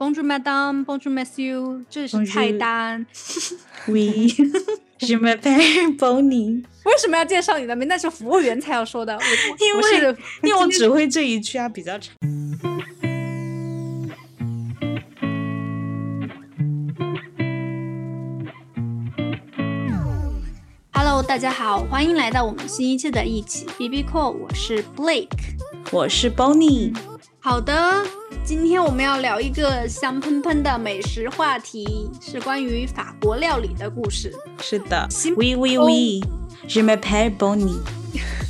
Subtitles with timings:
[0.00, 3.04] Bonjour Madame, Bonjour Monsieur，这是菜单。
[3.86, 4.30] We
[4.98, 7.86] je m'appelle Bonnie，为什么要介绍你的名？
[7.86, 9.14] 那是服务员才要说的。
[9.14, 12.14] 我因为因为我只会这一句啊，比较长。
[20.94, 25.28] Hello，大家好，欢迎来到我们新一期的一起 B B Call，我是 Blake。
[25.90, 26.96] 我是 Bonnie，
[27.40, 28.02] 好的，
[28.50, 34.34] 今天我们要聊一个香喷喷的美食话题，是关于法国料理的故事。
[34.60, 36.26] 是的心，We We We
[36.66, 37.78] je m'appelle Bonnie。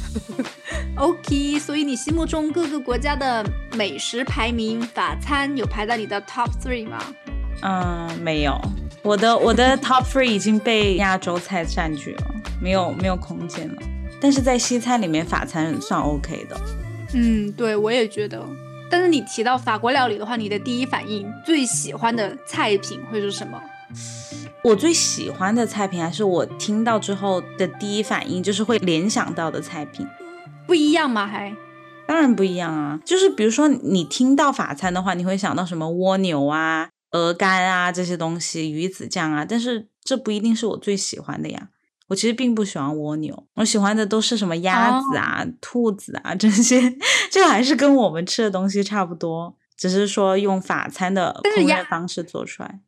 [0.97, 3.45] OK，所以你心目中各个国家的
[3.77, 6.99] 美食排名，法餐有排在你的 Top Three 吗？
[7.61, 8.59] 嗯，没有，
[9.03, 12.25] 我的 我的 Top Three 已经被亚洲菜占据了，
[12.59, 13.83] 没有没有空间了。
[14.19, 16.59] 但是在西餐里面，法餐算 OK 的。
[17.13, 18.43] 嗯，对，我也觉得。
[18.91, 23.63] 但是你提到法国料理的话，你的第一反应最喜欢的菜品会是什么？
[24.63, 30.07] 我最喜欢的菜品，还是我听到之后的第一反应，就是会联想到的菜品。
[30.67, 31.27] 不一样吗？
[31.27, 31.55] 还？
[32.07, 41.69] 当然不一样啊，就是比如说你听到法餐的话，你会想到什么蜗牛啊、鹅肝啊这些东西，鱼子酱啊，但是这不一定是我最喜欢的呀。
[42.11, 46.79] 我其实并不喜欢蜗牛，我喜欢的都是什么鸭子啊、兔子啊这些，
[47.31, 52.81] 就还是跟我们吃的东西差不多，只是说用法餐的烹饪方式做出来。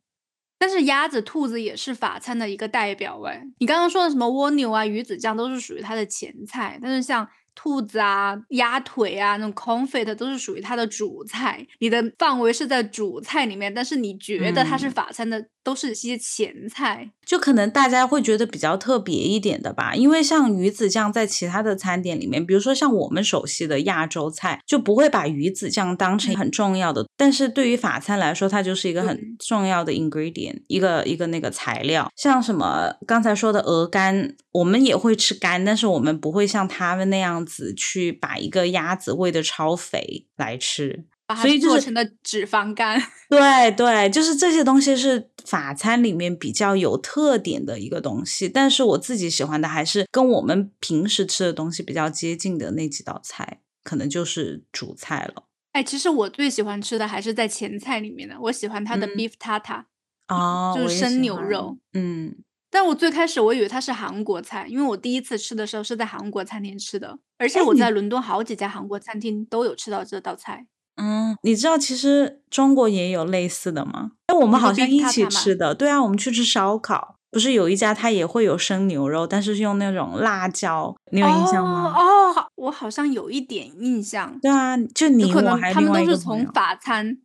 [0.59, 3.43] 但是鸭子、兔子也是法餐的一个代表哎。
[3.59, 11.65] 你刚刚说的什么蜗牛啊、鱼子酱都是属于它的前菜，但是像兔子啊、鸭腿啊那种 confit 都是属于它的主菜。
[11.79, 17.09] 你的范围是在主菜里面，但是你觉得它是嗯法餐的，都是一些前菜。
[17.25, 32.11] 就可能大家会觉得比较特别一点的吧，因为像鱼子酱在其他的餐点里面，比如说像我们熟悉的亚洲菜，就不会把鱼子酱当成很重要的，但是对于法餐来说，它就是一个很重要的 ingredient，一个一个那个材料。
[32.17, 41.05] 像什么刚才说的鹅肝，我们也会吃肝，但是我们不会像他们那样子去把一个鸭子喂的超肥来吃。
[41.25, 55.45] 把它做成的脂肪肝， 对对，就是这些东西是法餐里面比较有特点的一个东西，但是我自己喜欢的还是跟我们平时吃的东西比较接近的那几道菜，可能就是主菜了。
[55.71, 59.85] 哎，其实我最喜欢吃的还是在前菜里面的，我喜欢它的嗯 beef tartar，、
[60.27, 61.77] 哦，就是生牛肉。
[61.93, 62.35] 嗯，
[62.69, 70.67] 但我最开始我以为它是韩国菜，因为我第一次吃的时候是在韩国餐厅吃的，而且我在伦敦好几家韩国餐厅都有吃到这道菜。
[70.95, 74.11] 嗯，你知道其实中国也有类似的吗？
[74.27, 75.73] 哎，我们好像一起吃的。
[75.73, 81.93] 对啊，我们去吃烧烤，不是有一家它也会有生牛肉，但是是用那种辣椒，你有印象吗？
[81.95, 87.17] 哦，哦我好像有一点印象，对啊，就你有可能我还另他们都是从法餐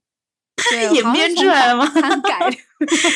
[0.71, 2.39] 对演变出来的吗餐改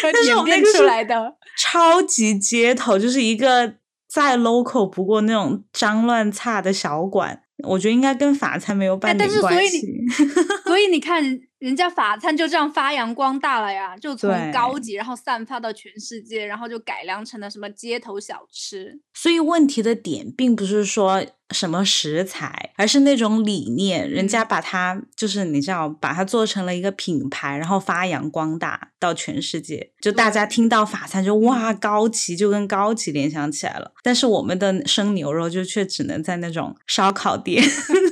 [0.03, 1.35] 但是演变出来的。
[1.59, 3.75] 超级街头，就是一个
[4.09, 7.42] 再 local 不过那种脏乱差的小馆。
[7.67, 9.81] 我觉得应该跟法餐没有半哎但点是所以关系。
[10.65, 11.23] 所以你看，
[11.62, 18.99] 人家法餐就这样发扬光大了呀，就从高级，然后散发到全世界，然后就改良成了什么街头小吃。
[19.15, 29.93] 所以问题的点并不是说什么食材，而是那种理念，人家嗯把它就是你知道，把它做成了一个品牌，然后发扬光大到全世界。
[30.00, 33.93] 就大家听到法餐就哇高级，就跟高级联想起来了。
[34.03, 37.62] 但是我们的生牛肉就却只能在那种烧烤店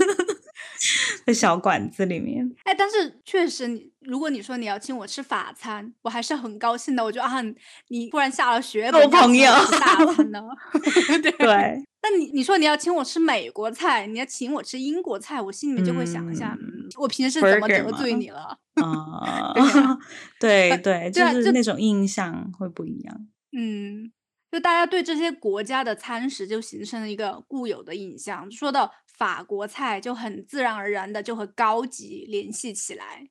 [1.30, 2.50] 的小馆子里面。
[2.64, 7.02] 哎，但是确实你，如果你说你要请我吃法餐，我还是很高兴的。
[7.02, 7.40] 我觉得啊，
[7.88, 10.42] 你突然下了血本，做朋友大餐呢。
[11.22, 11.30] 对。
[11.32, 16.56] 对， 那你你说你要请我吃美国菜，你要请我吃英国菜，我心里面就会想一下，
[16.98, 18.58] 我平时怎么得罪你了？
[18.74, 19.52] 啊
[20.40, 23.26] 对啊，对对，就是那种印象会不一样。
[23.52, 24.10] 嗯，
[24.50, 28.50] 就大家对这些国家的餐食就形成了一个固有的印象。
[28.50, 33.28] 说到法国菜，就很自然而然的就和高级联系起来。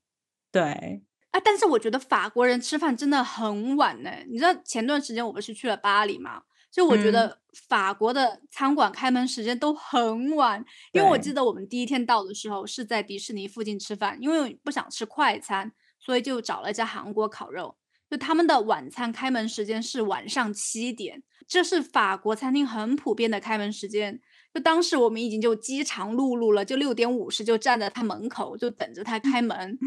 [0.52, 1.02] 对，
[1.32, 4.12] 啊，但是我觉得法国人吃饭真的很晚呢。
[4.30, 6.44] 你知道前段时间我不是去了巴黎嘛？
[6.72, 17.76] 就我觉嗯得法国的餐馆开门时间都很晚，因为我记得我们第一天到的时候是在迪士尼附近吃饭，因为不想吃快餐，所以就找了一家韩国烤肉。
[18.08, 24.22] 就他们的晚餐开门时间是晚上七点，这是法国餐厅很普遍的开门时间。
[24.54, 29.78] 就当时我们已经就饥肠辘辘了，就六点五十就站在他门口，就等着他开门。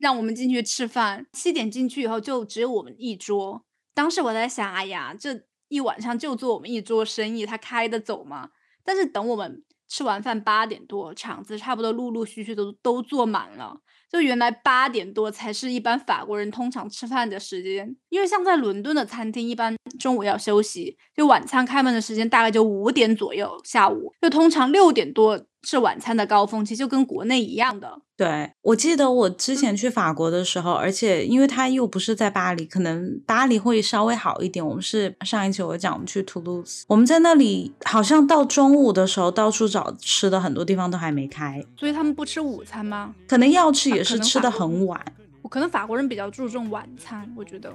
[0.00, 1.26] 让我们进去吃饭。
[1.32, 3.64] 七点进去以后，就只有我们一桌。
[3.94, 8.50] 当时我在想，哎呀，这一晚上就做我们一桌生意，他开得走吗？
[8.84, 13.80] 但是等我们吃完饭八点多，场子差不多陆陆续续都都坐满了。
[14.14, 25.44] 就原来八点多才是一般法国人通常吃饭的时间，因为像在伦敦的餐厅，一般中午要休息，就晚餐开门的时间大概就五点左右，下午就通常六点多。
[25.64, 27.98] 是晚餐的高峰期，就跟国内一样的。
[28.16, 34.64] 对，我记得我之前去法国的时候，而且因为它又不是在巴黎，可能巴黎会稍微好一点。
[34.64, 41.60] 我们是上一期我讲我们去图卢兹，我们在那里好像到中午的时候，到处找吃的，很多地方都还没开。
[41.76, 43.14] 所以他们不吃午餐吗？
[43.26, 45.04] 可能要吃，也是吃的很晚。
[45.42, 47.72] 我可能法国人比较注重晚餐，我觉得。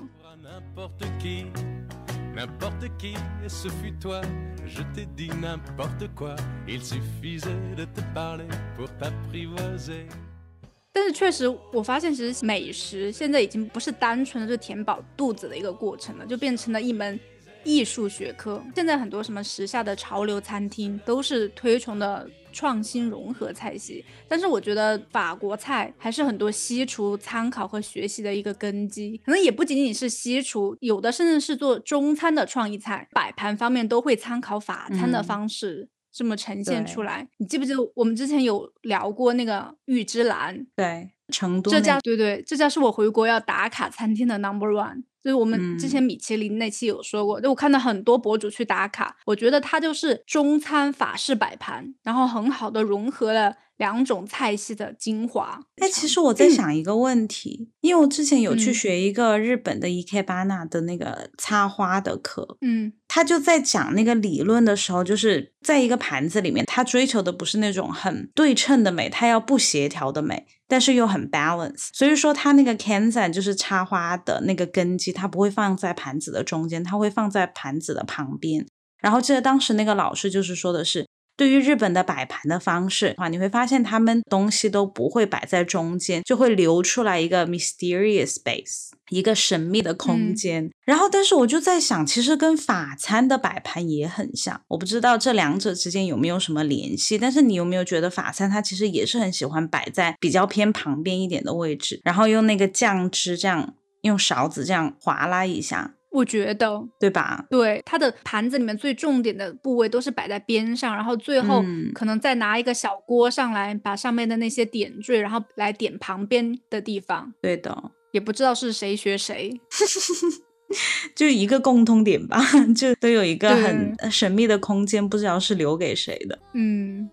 [10.91, 17.19] 但是确实，我发现其实美食现在已经不是单纯的就填饱肚子的一个过程了，就变成了一门。
[17.63, 37.27] 艺术学科，现在很多什么时下的潮流餐厅都是推崇的创新融合菜系，但是我觉得法国菜还是很多西厨参考和学习的一个根基，可能也不仅仅是西厨，有的甚至是做中餐的创意菜，摆盘方面都会参考法餐的方式这么呈现出来。
[37.37, 40.65] 你记不记得我们之前有聊过那个玉芝兰？
[40.75, 45.03] 对，成都这家，对对，这家是我回国要打卡餐厅的 number one。
[45.21, 55.59] 就是我们之前米其林那期有说过，就我看到很多博主去打卡，我觉得它就是中餐法式摆盘，然后很好的融合了两种菜系的精华。
[55.77, 70.45] 哎，其实我在想一个问题，因为我之前有去学一个日本的 E K b a n a 的那个插花的课，嗯，他就在讲那个理论的时候，就是在一个盘子里面，他追求的不是那种很对称的美，他要不协调的美。
[70.71, 78.67] 但是又很 balance，所以说它那个 kanzan 就是插花的那个根基，它不会放在盘子的中间，它会放在盘子的旁边。
[79.01, 81.07] 然后记得当时那个老师就是说的是。
[81.39, 90.69] 对于日本的摆盘的方式的话，你会发现他们东西都不会摆在中间，就会留出来一个 mysterious space，一个神秘的空间。
[90.83, 97.17] 然后，但是我就在想，其实跟法餐的摆盘也很像，我不知道这两者之间有没有什么联系。
[97.17, 105.93] 但是你有没有觉得法餐它其实也是很喜欢摆在比较偏旁边一点的位置，然后用那个酱汁这样用勺子这样划拉一下。
[106.11, 107.45] 我觉得，对吧？
[107.49, 111.63] 对，它的盘子里面最重点的部位都是摆在边上，然后最后
[111.93, 117.33] 可能再拿一个小锅上来，把上面的那些点缀，然后来点旁边的地方。
[117.41, 119.59] 对的，也不知道是谁学谁，
[121.15, 122.41] 就一个共通点吧，
[122.75, 126.39] 就都有一个很神秘的空间，不知道是留给谁的。
[126.53, 127.09] 嗯。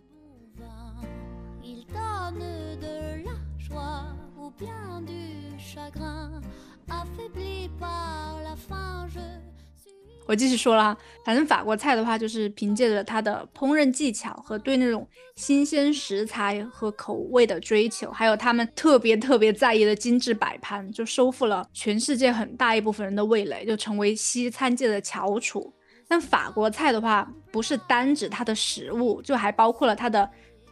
[10.26, 15.06] 我继续说了，反正法国菜的话，就是凭借着它的烹饪技巧和对那种
[15.36, 25.72] 新鲜食材和口味的追求，还有他们特别特别在意的精致摆盘，就收复了全世界很大一部分人的味蕾，就成为西餐界的翘楚。
[26.08, 30.28] 但法国菜的话，不是单指它的食物，就还包括了它的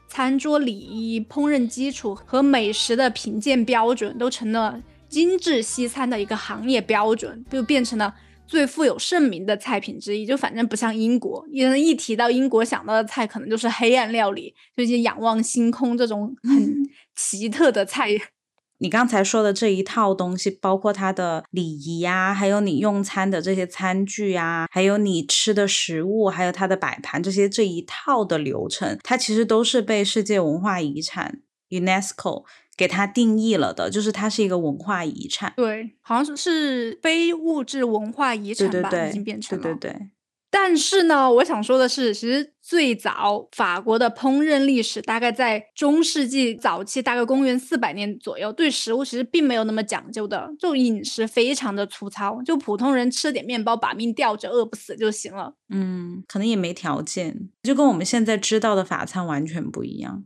[0.09, 8.13] 餐桌礼仪、烹饪基础和美食的评鉴标准，都成了精致西餐的一个行业标准，就变成了。
[8.47, 18.11] 最富有盛名的菜品之一，就反正不像英国，因为一提到英国想到的菜，可能就是黑暗料理，就一些仰望星空这种 很奇特的菜。
[18.79, 32.45] 你刚才说的这一套东西，包括它的礼仪呀，还有你用餐的这些餐具呀，还有你吃的食物，还有它的摆盘，这些这一套的流程，它其实都是被世界文化遗产 UNESCO。
[32.77, 35.53] 给它定义了的，就是它是一个文化遗产。
[35.57, 39.63] 对，好像是是非物质文化遗产吧，已经变成了。
[39.63, 40.11] 对对对。
[40.51, 55.55] 但是呢，我想说的是，其实最早法国的烹饪历史大概在中世纪早期，大概公元四百年左右，对食物其实并没有那么讲究的，就饮食非常的粗糙，就普通人吃点面包把命吊着，饿不死就行了。
[55.71, 60.25] 嗯，可能也没条件，就跟我们现在知道的法餐完全不一样。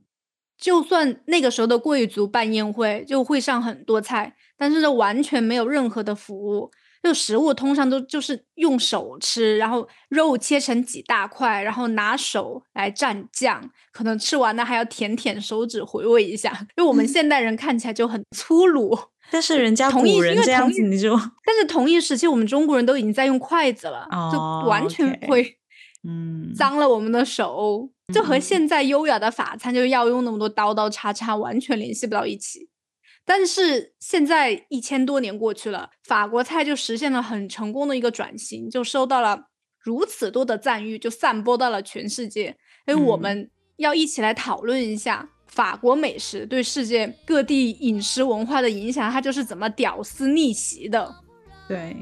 [0.58, 6.70] 就算那个时候的贵族办宴会，就会上很多菜，但是呢，完全没有任何的服务，
[7.02, 16.66] 就食物通常都就是用手吃，然后肉切成几大块，然后拿手来蘸酱，可能吃完了还要舔舔手指回味一下。
[16.76, 18.98] 就我们现代人看起来就很粗鲁，
[19.30, 24.38] 但是人家古人这样子你就，但是同一时期我们中国人都已经在用筷子了，就
[24.68, 25.54] 完全会。
[26.08, 32.68] 嗯，脏了我们的手，就和现在优雅的法餐就要用那么多刀刀叉叉，完全联系不到一起。
[33.26, 39.48] 但是现在一千多年过去了，法国菜就实现了很成功的一个转型，就收到了
[39.78, 42.56] 如此多的赞誉，就散播到了全世界。
[42.86, 51.14] 哎我们要一起来讨论一下法国美食对世界各地饮食文化的影响，它就是怎么屌丝逆袭的。
[51.68, 51.94] 对。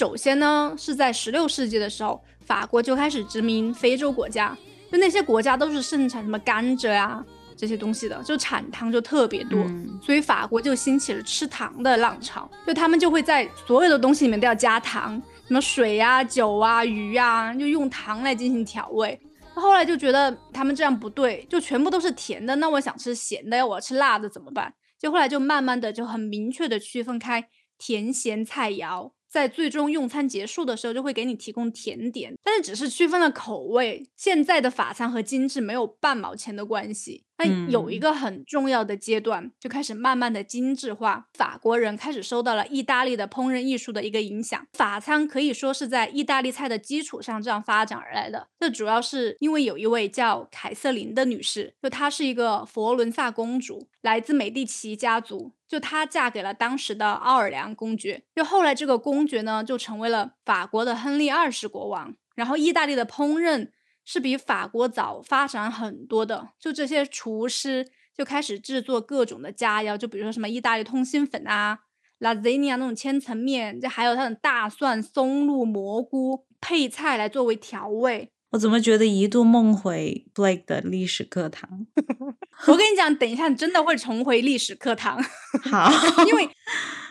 [0.00, 4.56] 首先呢，是在十六世纪的时候，法国就开始殖民非洲国家，
[4.90, 7.22] 就那些国家都是盛产什么甘蔗呀
[7.54, 9.62] 这些东西的，就产糖就特别多，
[10.02, 19.20] 所以法国就兴起了吃糖的浪潮，就他们就会在所有的东西里面都要加糖，什么水呀、酒啊、鱼啊，就用糖来进行调味。
[19.52, 24.72] 后来就觉得他们这样不对，就全部都是甜的，那我想吃咸的呀，我要吃辣的怎么办？
[24.98, 29.12] 就后来就慢慢的就很明确的区分开甜咸菜肴。
[29.30, 34.10] 在最终用餐结束的时候，就会给你提供甜点，但是只是区分了口味。
[34.16, 37.24] 现在的法餐和精致没有半毛钱的关系。
[37.42, 41.26] 那有一个很重要的阶段，就开始慢慢的精致化。
[41.32, 48.48] 法国人开始受到了意大利的烹饪艺术的一个影响，法餐可以说是在意大利菜的基础上这样发展而来的。
[48.58, 58.22] 这主要是因为有一位叫凯瑟琳的女士，就她是一个佛伦萨公主，来自美第奇家族，就她嫁给了当时的奥尔良公爵。
[58.34, 62.14] 就后来这个公爵呢，就成为了法国的亨利二世国王。
[62.36, 63.68] 然后意大利的烹饪。
[64.04, 71.78] 是比法国早发展很多的，就这些厨师就开始制作各种的佳肴，就比如说什么意大利通心粉啊、
[72.18, 78.32] 拉 z 尼亚那种千层面，就还有那种大蒜、松露、蘑菇配菜来作为调味。
[78.50, 81.86] 我怎么觉得一度梦回 Blake 的历史课堂？
[82.66, 85.22] 我跟你讲，等一下你真的会重回历史课堂。
[85.70, 85.90] 好，
[86.26, 86.42] 因为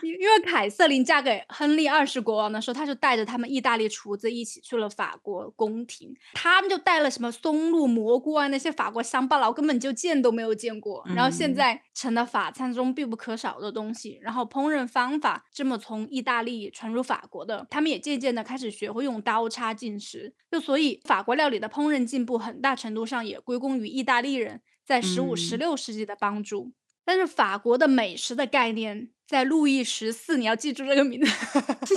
[0.02, 14.18] 因为凯瑟琳嫁给亨利二世国王的时候，他就带着他们意大利厨子一起去了法国宫廷，他们就带了什么松露、蘑菇啊那些法国乡巴佬根本就见都没有见过，然后现在成了法餐中必不可少的东西。
[14.22, 21.29] 然后烹饪方法这么从意大利传入法国的，他们也渐渐的开始学会用刀叉进食，就所以法国。
[21.34, 26.72] 料理的烹饪进步很大程度上也归功于意大利人在十五、十六世纪的帮助。
[27.04, 31.32] 但是法国的美食的概念在路易十四，你要记住这个名字，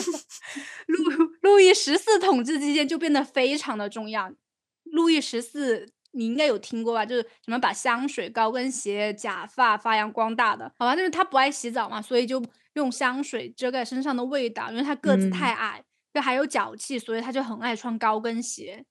[0.88, 0.98] 路
[1.42, 4.32] 路易十四统治期间就变得非常的重要。
[4.86, 7.06] 路易十四你应该有听过吧？
[7.06, 10.96] 就是什么把香水、高跟鞋、假发发扬光大的，好吧？
[10.96, 18.84] 就是他不爱洗澡嘛，所以就用香水遮盖身上的味道，因为他个子太矮，就还有脚气，所以他就很爱穿高跟鞋。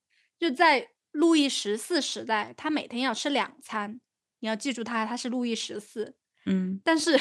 [0.42, 4.00] 就在路易十四时代，他每天要吃两餐，
[4.40, 7.16] 你要记住他，他是路易十四，嗯，但是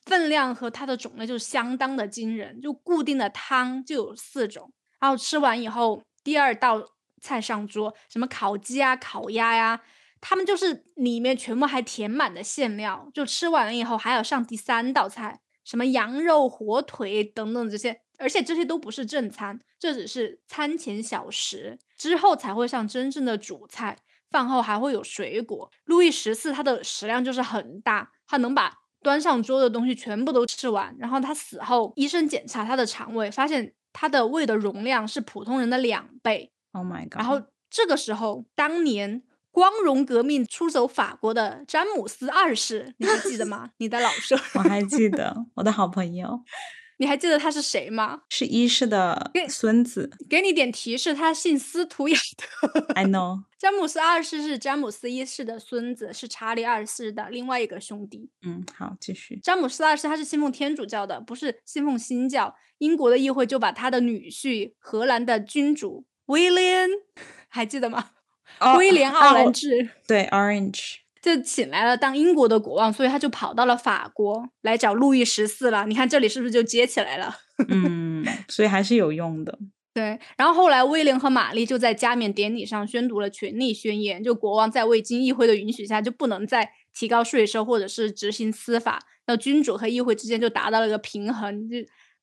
[0.00, 6.82] 分量和它的种类就相当的惊人，就固定的汤就有四种，然后吃完以后，第二道
[7.20, 9.80] 菜上桌，什么烤鸡啊、烤鸭呀，
[10.20, 18.00] 他们就是里面全部还填满的馅料，就吃完了以后还要上第三道菜，什么羊肉、火腿等等这些。
[18.20, 23.96] 而且这些都不是正餐，这只是餐前小食，之后才会上真正的主菜。
[24.30, 25.68] 饭后还会有水果。
[25.86, 28.72] 路易十四他的食量就是很大，他能把
[29.02, 30.94] 端上桌的东西全部都吃完。
[31.00, 36.52] 然后他死后，医生检查他的肠胃，发现他的胃的容量是普通人的两倍。
[36.70, 37.16] Oh my god！
[37.16, 43.70] 然后这个时候，当年光荣革命出走法国的詹姆斯二世，你还记得吗？
[43.78, 44.36] 你的老师？
[44.54, 46.44] 我还记得，我的好朋友。
[47.00, 48.20] 你还记得他是谁吗？
[48.28, 50.10] 是一世的孙子。
[50.28, 52.68] 给你点提示，他姓斯图亚特。
[52.94, 53.42] I know。
[53.58, 58.28] 詹姆斯二世是詹姆斯一世的孙子，是查理二世的另外一个兄弟。
[58.42, 59.40] 嗯，好，继续。
[59.42, 62.54] 詹姆斯二世他是信奉天主教的，不是信奉新教。
[62.76, 66.86] 英国的议会就把他的女婿，荷兰的君主威廉，
[67.48, 68.10] 还记得吗？
[68.76, 69.88] 威廉奥兰治。
[70.06, 70.96] 对，Orange。
[71.20, 75.86] 就请来了当英国的国王，所以他就跑到了法国来找路易十四了。
[75.86, 77.36] 你看这里是不是就接起来了？
[77.68, 79.58] 嗯，所以还是有用的。
[79.92, 91.76] 对，然后后来威廉和玛丽就在加冕典礼上宣读了权力宣言，就国王在未经议会的允许下就不能再提高税收或者是执行司法，那君主和议会之间就达到了一个平衡，就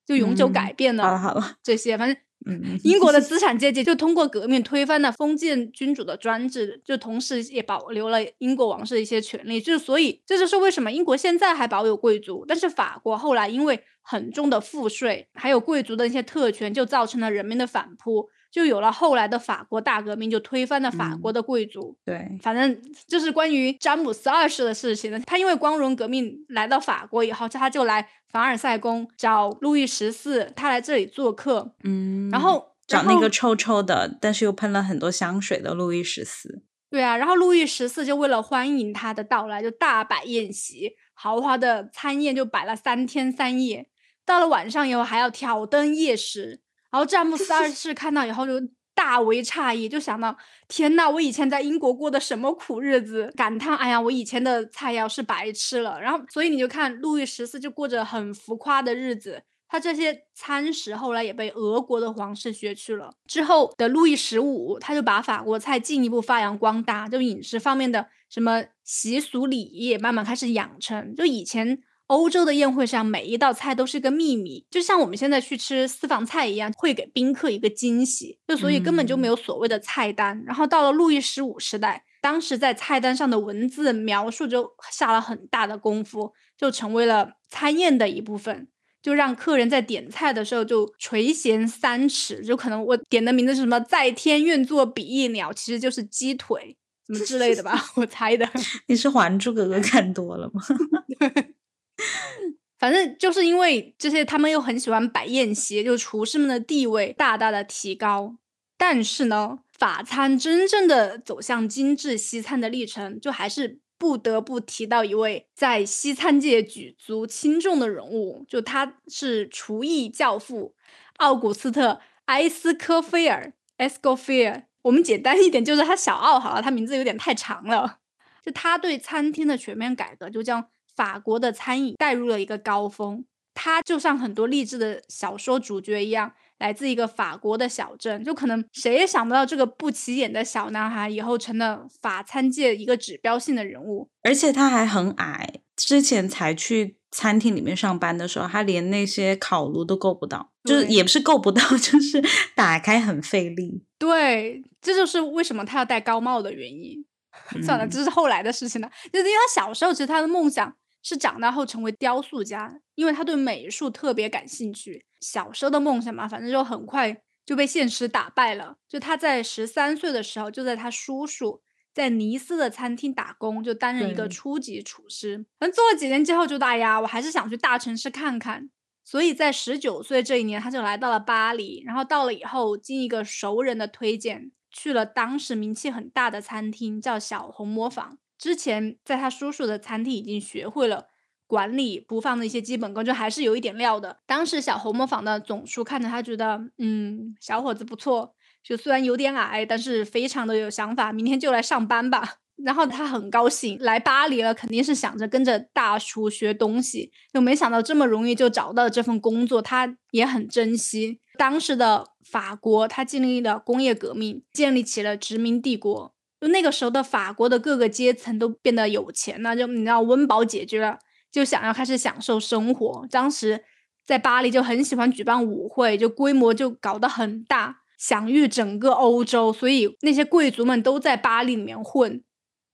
[0.05, 1.03] 就永久改变了。
[1.03, 2.17] 好了好了，这些反正。
[2.47, 9.59] 嗯，英国的资产阶级就通过革命推翻了封建君主的专制，就同时也保留了英国王室的一些权利。
[9.59, 18.29] 就是所以，这就是为什么英国现在还保有贵族，但是法国后来因为很重的赋税，还有贵族的一些特权，就造成了人民的反扑。
[18.51, 21.95] 就有了后来的法国大革命，就推翻了法国的贵族。
[22.05, 25.19] 对，反正就是关于詹姆斯二世的事情呢。
[25.25, 31.73] 他因为光荣革命来到法国以后，他就来凡尔赛宫找路易十四，他来这里做客。
[31.83, 36.63] 嗯，然后找那个臭臭的，但是又喷了很多香水的路易十四。
[36.89, 43.89] 对啊，然后路易十四就为了欢迎他的到来，就大摆宴席，豪华的餐宴就摆了三天三夜。
[44.25, 48.53] 到了晚上以后还要挑灯夜食，然后詹姆斯二 世看到以后就
[48.95, 50.35] 大为诧异，就想到
[50.67, 56.01] 天呐，我以前在英国过的什么苦日子，感叹哎呀，我以前的菜肴是白吃了。
[56.01, 59.43] 然后所以你就看路易十四就过着很浮夸的日子。
[59.69, 63.11] 他这些餐食后来也被俄国的皇室学去了。
[63.27, 71.13] 之后的路易十五，他就把法国菜进一步发扬光大，就饮食方面的什么习俗礼仪也慢慢开始养成。
[71.15, 71.77] 就以前
[72.07, 78.39] 欧洲的宴会上，每一道菜都是个秘密，就像我们现在去吃私房菜一样，会给宾客一个惊喜。
[78.47, 80.41] 就所以根本就没有所谓的菜单。
[80.45, 88.67] 然后到了路易十五时代，当时在菜单上的文字描述就下了很大的功夫，就成为了餐宴的一部分。
[88.99, 98.49] 就让客人在点菜的时候就垂涎三尺，就可能我点的名字是什么“在天愿作比翼鸟”，其实就是鸡腿什么之类的吧， 我猜的。
[98.87, 100.61] 你是《还珠格格》看多了吗？
[102.77, 108.37] 反正就是因为这些，他们又很喜欢摆宴席，就厨师们的地位大大的提高。
[108.77, 113.79] 但是呢，法餐真正的走向精致西餐的历程，就还是。
[113.99, 120.75] 不得不提到一位在西餐界举足轻重的人物，就他是厨艺教父
[121.15, 121.93] 奥古斯特·
[122.25, 124.65] 埃斯科菲尔 （Escoffier）。
[124.83, 127.97] 我们简单一点，就是他小奥好了，他名字有点太长了。
[128.45, 133.23] 就他对餐厅的全面改革，就将法国的餐饮带入了一个高峰。
[133.53, 136.33] 他就像很多励志的小说主角一样。
[136.59, 145.47] 来自一个法国的小镇，就可能谁也想不到这个不起眼的小男孩以后成了法餐界一个指标性的人物，而且他还很矮。
[145.75, 152.19] 之前才去餐厅里面上班的时候，他连那些烤炉都够不到，就是也不是够不到， 就是
[152.55, 153.83] 打开很费力。
[153.99, 157.05] 对，这就是为什么他要戴高帽的原因。
[157.61, 158.89] 算了，这是后来的事情了。
[159.13, 160.75] 就是因为他小时候其实他的梦想。
[161.03, 165.05] 是长大后成为雕塑家，因为他对美术特别感兴趣。
[165.21, 168.77] 小时候的梦想嘛，反正就很快就被现实打败了。
[168.87, 171.61] 就他在十三岁的时候，就在他叔叔
[171.93, 175.45] 在尼斯的餐厅打工，就担任一个初级厨师。
[175.57, 178.69] 反正做了几年之后，就大呀，我还是想去大城市看看。
[179.03, 181.81] 所以在十九岁这一年，他就来到了巴黎。
[181.85, 188.17] 然后到了以后，经一个熟人的推荐，去了当时名气很大的餐厅，叫小红磨坊。
[188.37, 191.07] 之前在他叔叔的餐厅已经学会了
[191.47, 194.19] 管理不放的一些基本功，就还是有一点料的。
[194.25, 201.13] 当时小红磨坊的总厨看着他，觉得嗯，小伙子不错，就虽然有点矮，但是非常的有想法。
[201.13, 202.35] 明天就来上班吧。
[202.57, 209.61] 然后他很高兴来巴黎了，肯定是想着跟着大厨学东西，就没想到这么容易就找到这份工作。
[209.61, 216.15] 他也很珍惜当时的法国，他经历了工业革命，建立起了殖民帝国。
[216.39, 220.99] 就那个时候的法国的各个阶层都变得有钱了，就你知道温饱解决了，
[221.31, 223.07] 就想要开始享受生活。
[223.09, 223.63] 当时
[224.05, 229.51] 在巴黎就很喜欢举办舞会，就规模就搞得很大，享誉整个欧洲。
[229.51, 232.23] 所以那些贵族们都在巴黎里面混，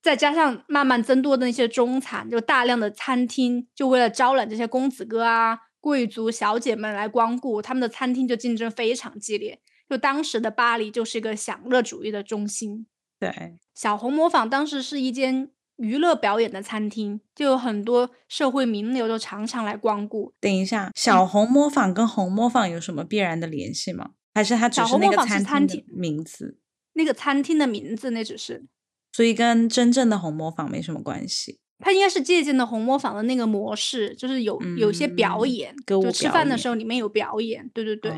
[0.02, 9.62] 再加上慢慢增多的那些中产，就大量的餐厅，就为了招揽这些公子哥啊、贵族小姐们来光顾，他们的餐厅就竞争非常激烈。
[9.90, 12.86] 就当时的巴黎就是一个享乐主义的中心。
[13.32, 20.34] 对，小红磨坊当时是一间娱乐表演的餐厅，就有很多社会名流都常常来光顾。
[20.40, 24.12] 等一下，小红磨坊跟红磨坊有什么必然的联系吗？
[24.36, 26.60] 还是它只是那个餐厅名字？
[26.94, 28.66] 那个餐厅的名字那只是，
[29.12, 31.60] 所以跟真正的红磨坊没什么关系。
[31.80, 37.70] 它应该是借鉴的红磨坊的那个模式，就是有有些表演，就吃饭的时候里面有表演。
[37.74, 38.14] 对对对，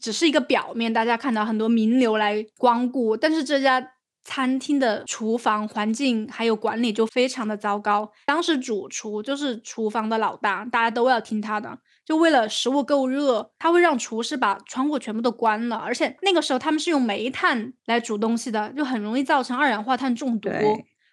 [0.00, 3.92] 只是一个表面，大家看到很多名流来光顾，但是这家。
[4.26, 8.10] 餐厅的厨房环境还有管理就非常的糟糕。
[8.26, 11.78] 当时主厨就是厨房的老大，大家都要听他的。
[12.04, 15.76] 就为了食物够热，他会让厨师把窗户全部都关了。
[15.76, 20.50] 而且那个时候他们是用煤炭来煮东西的，就很容易造成二氧化碳中毒。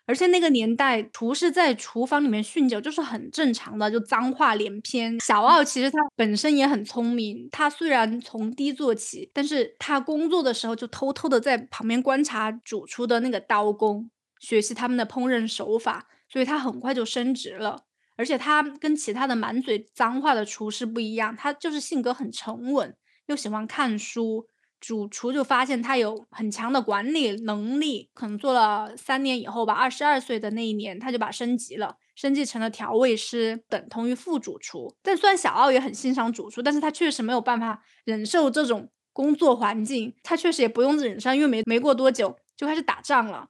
[0.06, 5.18] 而且那个年代，厨师在厨房里面酗酒就是很正常的，就脏话连篇。
[5.22, 17.84] 小奥其实他本身也很聪明，他虽然从低做起，但是他工作的时候就偷偷的在旁边观察主厨的那个刀工，学习他们的烹饪手法，所以他很快就升职了。
[18.16, 22.94] 而且他跟其他的满嘴脏话的厨师不一样，他就是性格很沉稳，
[23.28, 24.48] 又喜欢看书。
[24.84, 34.94] 主厨就发现他有很强的管理能力，可能做了三年以后吧，二十二岁的那一年，他就把升级了，升级成了调味师，等同于副主厨。
[35.02, 43.48] 但虽然小奥也很欣赏主厨，但是他确实没有办法忍受这种工作环境，他确实也不用忍受，因为没没过多久就开始打仗了，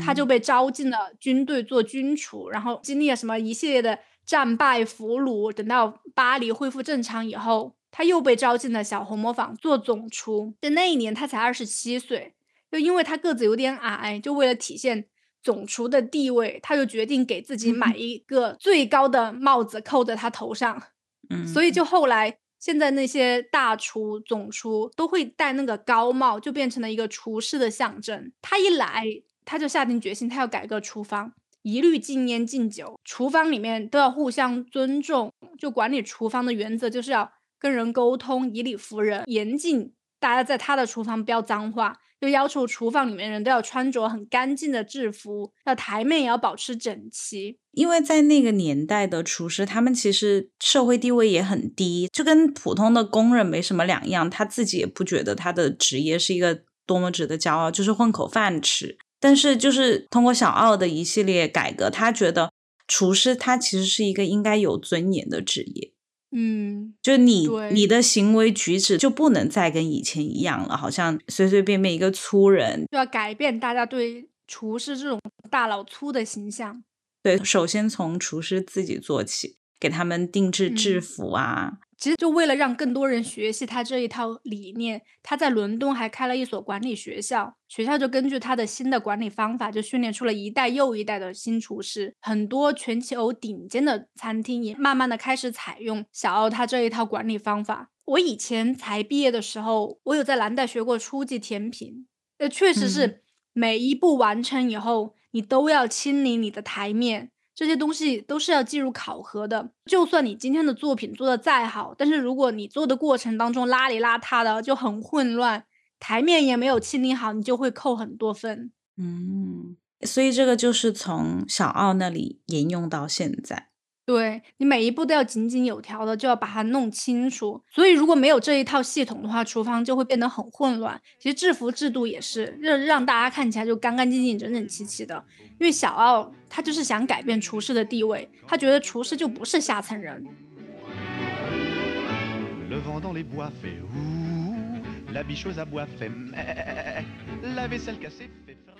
[0.00, 10.54] 他就被招进了军队做军厨，然后经历了什么一系列的战败俘虏，等到巴黎恢复正常以后，他又被招进了小红磨坊做总厨。
[10.60, 12.34] 就那一年他才二十七岁，
[12.70, 15.06] 就因为他个子有点矮，就为了体现
[15.42, 20.82] 总厨的地位，他就决定给自己买一个最高的帽子扣在他头上。
[21.30, 28.30] 嗯，所以就后来现在那些大厨、总厨都会戴那个高帽，就变成了一个厨师的象征。
[28.42, 29.06] 他一来，
[29.46, 31.32] 他就下定决心，他要改革厨房。
[31.62, 35.32] 一律禁烟禁酒，厨房里面都要互相尊重。
[35.58, 41.98] 就管理厨房的原则就是要跟人沟通，以理服人，严禁大家在他的厨房飙脏话。
[42.18, 47.58] 就要求厨房里面人都要穿着很干净的制服，那台面也要保持整齐。
[47.72, 54.30] 因为在那个年代的厨师，他们其实社会地位也很低，就跟普通的工人没什么两样。
[54.30, 58.96] 他自己也不觉得他的职业是一个多么值得骄傲，就是混口饭吃。
[59.20, 62.50] 但是，就是通过小奥的一系列改革，他觉得
[62.88, 65.92] 厨师他其实是一个应该有尊严的职业。
[66.38, 75.18] 嗯，就你你的行为举止就不能再跟以前一样了，好像随随便便一个粗人，就要改变大家对厨师这种
[75.50, 76.84] 大老粗的形象。
[77.22, 81.78] 对，首先从厨师自己做起，给他们定制制服啊。
[81.98, 87.56] 其实就为了让更多人学习他这一套理念，他在伦敦还开了一所管理学校。
[87.68, 92.14] 学校就根据他的新的管理方法，就训练出了一代又一代的新厨师。
[92.20, 97.90] 很多全球顶尖的餐厅也慢慢的开始采用小奥他这一套管理方法。
[98.04, 103.22] 我以前才毕业的时候，我有在蓝带学过初级甜品，呃，确实是
[103.54, 107.30] 每一步完成以后，你都要清理你的台面。
[107.56, 109.70] 这些东西都是要进入考核的。
[109.86, 115.64] 就算你今天的作品做得再好，但是如果你做的过程当中邋里邋遢的，就很混乱，
[115.98, 118.70] 台面也没有清理好，你就会扣很多分。
[118.98, 123.68] 嗯，所以这个就是从小奥那里沿用到现在。
[124.06, 127.60] 对你每一步都要井井有条的，就要把它弄清楚。
[127.68, 131.00] 所以如果没有这一套系统的话，厨房就会变得很混乱。
[131.18, 135.24] 其实制服制度也是让让大家看起来就干干净净、整整齐齐的。
[135.58, 140.24] 因为小奥他就是想改变厨师的地位，他觉得厨师就不是下层人。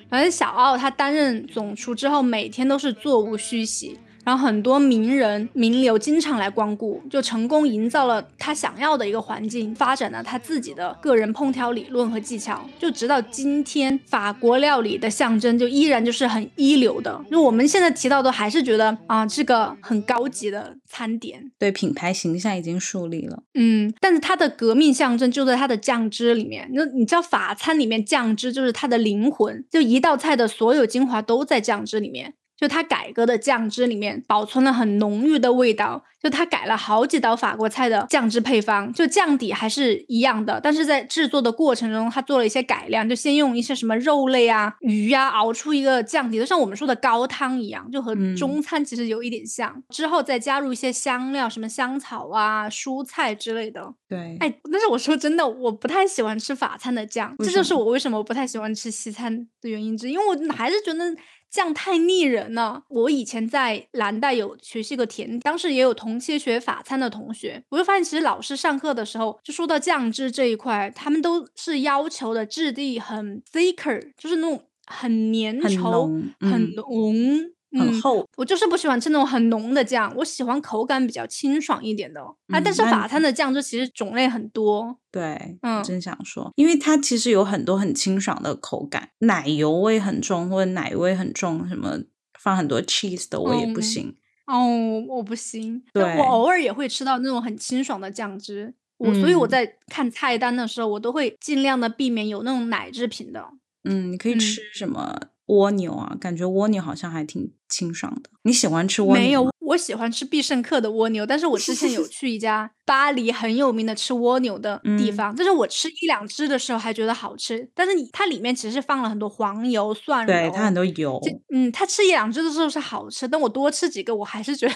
[0.08, 3.98] 反正小奥他担任总厨之后，每天都是座无虚席。
[4.26, 12.68] 然后很多名人名流经常来光顾，就成功营造了他想要的一个环境，发展了他自己的个人烹调理论和技巧。
[12.76, 17.24] 就直到今天，法国料理的象征就依然就是很一流的。
[17.30, 21.52] 就我们现在提到的，还是觉得啊，这个很高级的餐点。
[21.56, 23.44] 对，品牌形象已经树立了。
[23.54, 26.68] 嗯，但是它的革命象征就在它的酱汁里面。
[26.72, 32.34] 那你知道法餐里面酱汁就是它的灵魂，就一道菜的所有精华都在酱汁里面。
[32.56, 49.82] 就它改革的酱汁里面保存了很浓郁的味道，就它改了好几道法国菜的酱汁配方，就酱底还是一样的，但是在制作的过程中，它做了一些改良，就先用一些什么肉类啊、鱼呀熬出一个酱底，就像我们说的高汤一样，就和中餐其实有一点像。
[49.90, 53.92] 之后再加入一些香料，什么香草啊、蔬菜之类的。
[54.08, 61.14] 对，哎，但是我说真的，我不太喜欢吃法餐的酱，这就是我为什么我不太喜欢吃西餐的原因之一，因为我还是觉得。
[61.56, 62.82] 酱太腻人了。
[62.88, 76.86] 我以前在蓝带有学习个甜，当时也有同期学法餐的同学，我就发现其实老师上课的时候就说到酱汁这一块，他们都是要求的质地很 thicker，就是那种很粘稠、很浓。
[76.94, 77.55] 很
[78.00, 82.20] 厚，我就是不喜欢吃那种很浓的酱，我喜欢口感比较清爽一点的。
[82.20, 84.96] 啊，但是法餐的酱汁其实种类很多。
[85.10, 91.98] 对，嗯，真想说，因为它其实有很多很清爽的口感，奶油味很重或者奶味很重，什么
[92.40, 94.14] 放很多 cheese 的我也不行。
[94.46, 95.82] 哦，我不行。
[95.92, 98.74] 对，我偶尔也会吃到那种很清爽的酱汁。
[98.98, 103.44] 我所以我在看菜单的时候，我都会尽量的避免有那种奶制品的。
[103.84, 105.20] 嗯，你可以吃什么？
[105.46, 108.30] 蜗牛啊，感觉蜗牛好像还挺清爽的。
[108.42, 111.24] 你喜欢吃蜗牛没有，我喜欢吃必胜客的蜗牛。
[111.24, 117.70] 但是我之前有去一家 巴黎很有名的吃蜗牛的地方，但是我吃一两只的时候还觉得好吃。
[117.74, 121.20] 但是你它里面其实是放了很多黄油、蒜蓉，对它很多油。
[121.54, 124.74] 嗯，它吃一两只的时候是好吃，但我多吃几个，我还是觉得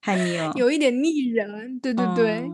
[0.00, 1.78] 太腻了， 有一点腻人。
[1.80, 2.44] 对对对。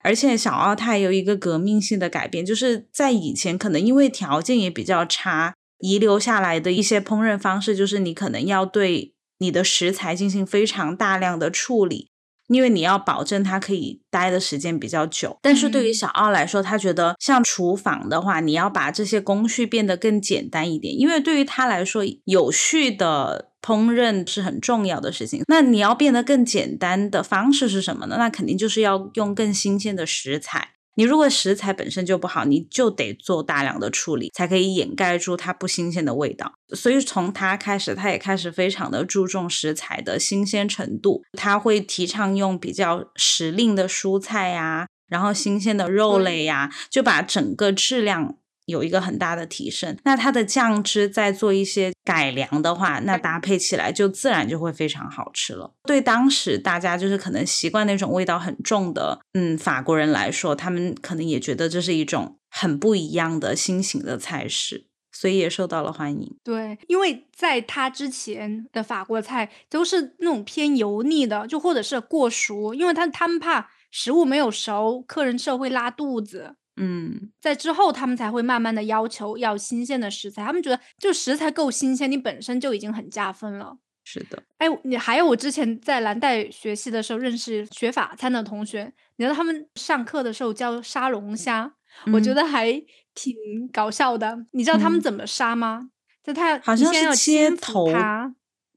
[0.00, 5.54] 而且小奥它有一个革命性的改变，就是在以前可能因为条件也比较差。
[5.84, 12.08] 遗留下来的一些烹饪方式，就是你可能要对你的食材进行非常大量的处理，
[12.48, 15.36] 因为你要保证它可以待的时间比较久。
[15.42, 25.42] 但是对于小奥来说，他觉得像厨房的话，你要把这些工序变得更简单一点，因为对于他来说，有序的烹饪是很重要的事情。
[25.48, 28.16] 那你要变得更简单的方式是什么呢？
[28.18, 30.70] 那肯定就是要用更新鲜的食材。
[30.96, 36.52] 你如果食材本身就不好，你就得做大量的处理，才可以掩盖住它不新鲜的味道。
[36.74, 41.22] 所以从他开始，他也开始非常的注重食材的新鲜程度。
[41.32, 48.36] 他会提倡用比较时令的蔬菜呀，然后新鲜的肉类呀，就把整个质量。
[48.66, 55.74] 有一个很大的提升，那它的酱汁再做一些改良的话，那搭配起来就自然就会非常好吃了。
[55.84, 66.36] 对当时大家就是可能习惯那种味道很重的，嗯，法国人来说，他们可能也觉得这是一种很不一样的新型的菜式，所以也受到了欢迎。
[66.42, 76.56] 对，因为在他之前的法国菜都是那种偏油腻的，就或者是过熟，因为他他们怕食物没有熟，客人吃了会拉肚子。
[76.76, 83.78] 嗯，在之后他们才会慢慢的要求要新鲜的食材，他们觉得就食材够新鲜，你本身就已经很加分了。
[84.06, 91.72] 是的，哎，你还有我之前在蓝带学习的时候认识学法餐的同学，你知道他们上课的时候教杀龙虾，
[92.12, 92.70] 我觉得还
[93.14, 93.34] 挺
[93.72, 94.44] 搞笑的。
[94.50, 95.88] 你知道他们怎么杀吗？
[96.22, 97.90] 就他好像是切头，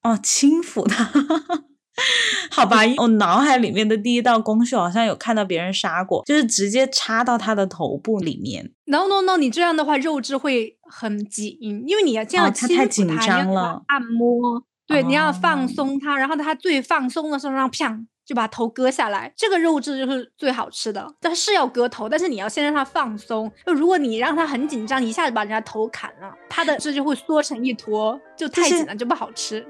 [0.03, 1.11] 哦，轻抚它。
[2.51, 8.71] 好吧， 我脑海里面的第一道工序好像有看到别人杀过，就是直接插到他的头部里面。
[8.85, 21.07] No No No，你这样的话肉质会很紧，因为你要这样轻抚它，你要按摩，对，你要放松它，然后它最放松的时候，让啪就把头割下来，这个肉质就是最好吃的。
[21.19, 23.51] 但是要割头，但是你要先让它放松。
[23.65, 29.65] 就如果你让它很紧张，一下子把人家头砍了，它的这就会缩成一坨，就太紧了就不好吃。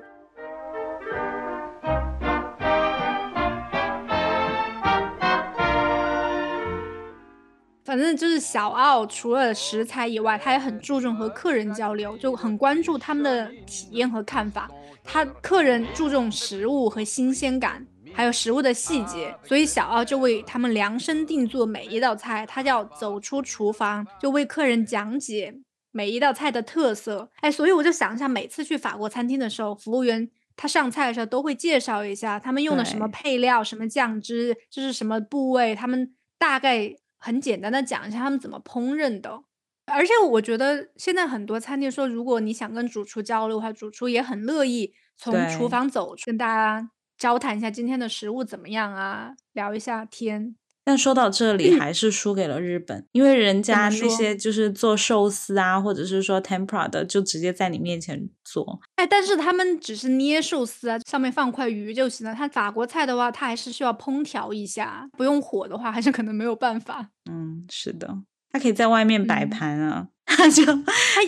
[7.88, 14.70] 反正就是小奥，除了食材以外，他也很注重和客人交流，就很关注他们的体验和看法。
[15.06, 22.46] 他客人注重食物和新鲜感，还有食物的细节，所以小奥就为他们量身定做每一道菜。
[22.46, 25.56] 他要走出厨房，就为客人讲解
[25.94, 27.32] 每一道菜的特色。
[27.40, 36.94] 哎，所以我就想一下，每次去法国餐厅的时候，服务员他上菜的时候都会介绍一下他们用的什么配料、什么酱汁，这是什么部位，他们大概。
[37.18, 39.44] 很简单的讲一下他们怎么烹饪的，
[39.86, 50.56] 而且我觉得现在很多餐厅说，如果你想跟主厨交流的话，主厨也很乐意从厨房走出，跟大家交谈一下今天的食物怎么样啊，聊一下天。
[50.88, 58.80] 但说到这里，还是输给了日本，因为人家那些就是做寿司啊，或者是说 tempura 的，就直接在你面前做。
[58.96, 62.34] 哎，但是他们只是捏寿司啊，上面放块鱼就行了。
[62.34, 67.10] 他法国菜的话，他还是需要烹调一下，不用火的话，还是可能没有办法。
[67.30, 68.20] 嗯，是的，
[68.50, 70.08] 他可以在外面摆盘啊。
[70.28, 70.64] 他 就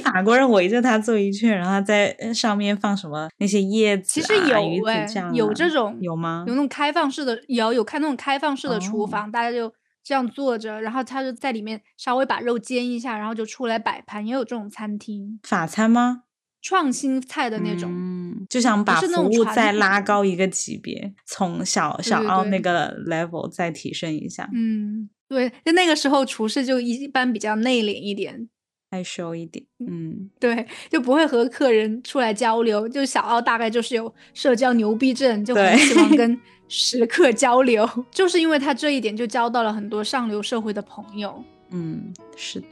[0.03, 6.43] 法国人围着他坐一圈，然后在上面放什么那些叶子，其实有哎，有这种有吗？
[6.45, 15.39] 有那种开放式的，有有看那种开放式的厨房，大家就这样坐着，然后他就在里面稍微把肉煎一下，然后就出来摆盘，也有这种餐厅。
[15.43, 16.23] 法餐吗？
[16.61, 24.49] 创新菜的那种，嗯就想把服务再拉高一个级别，从小小奥那个 level 再提升一下。
[24.53, 28.49] 嗯，对，就那个时候厨师就一般比较内敛一点。
[28.91, 32.89] 害羞一点，嗯，对，就不会和客人出来交流。
[32.89, 37.87] 就小奥大概就是有社交牛逼症，就很喜欢跟 食客交流。
[38.09, 41.43] 就是因为他这一点，就交到了很多上流社会的朋友。
[41.71, 42.63] 嗯，是。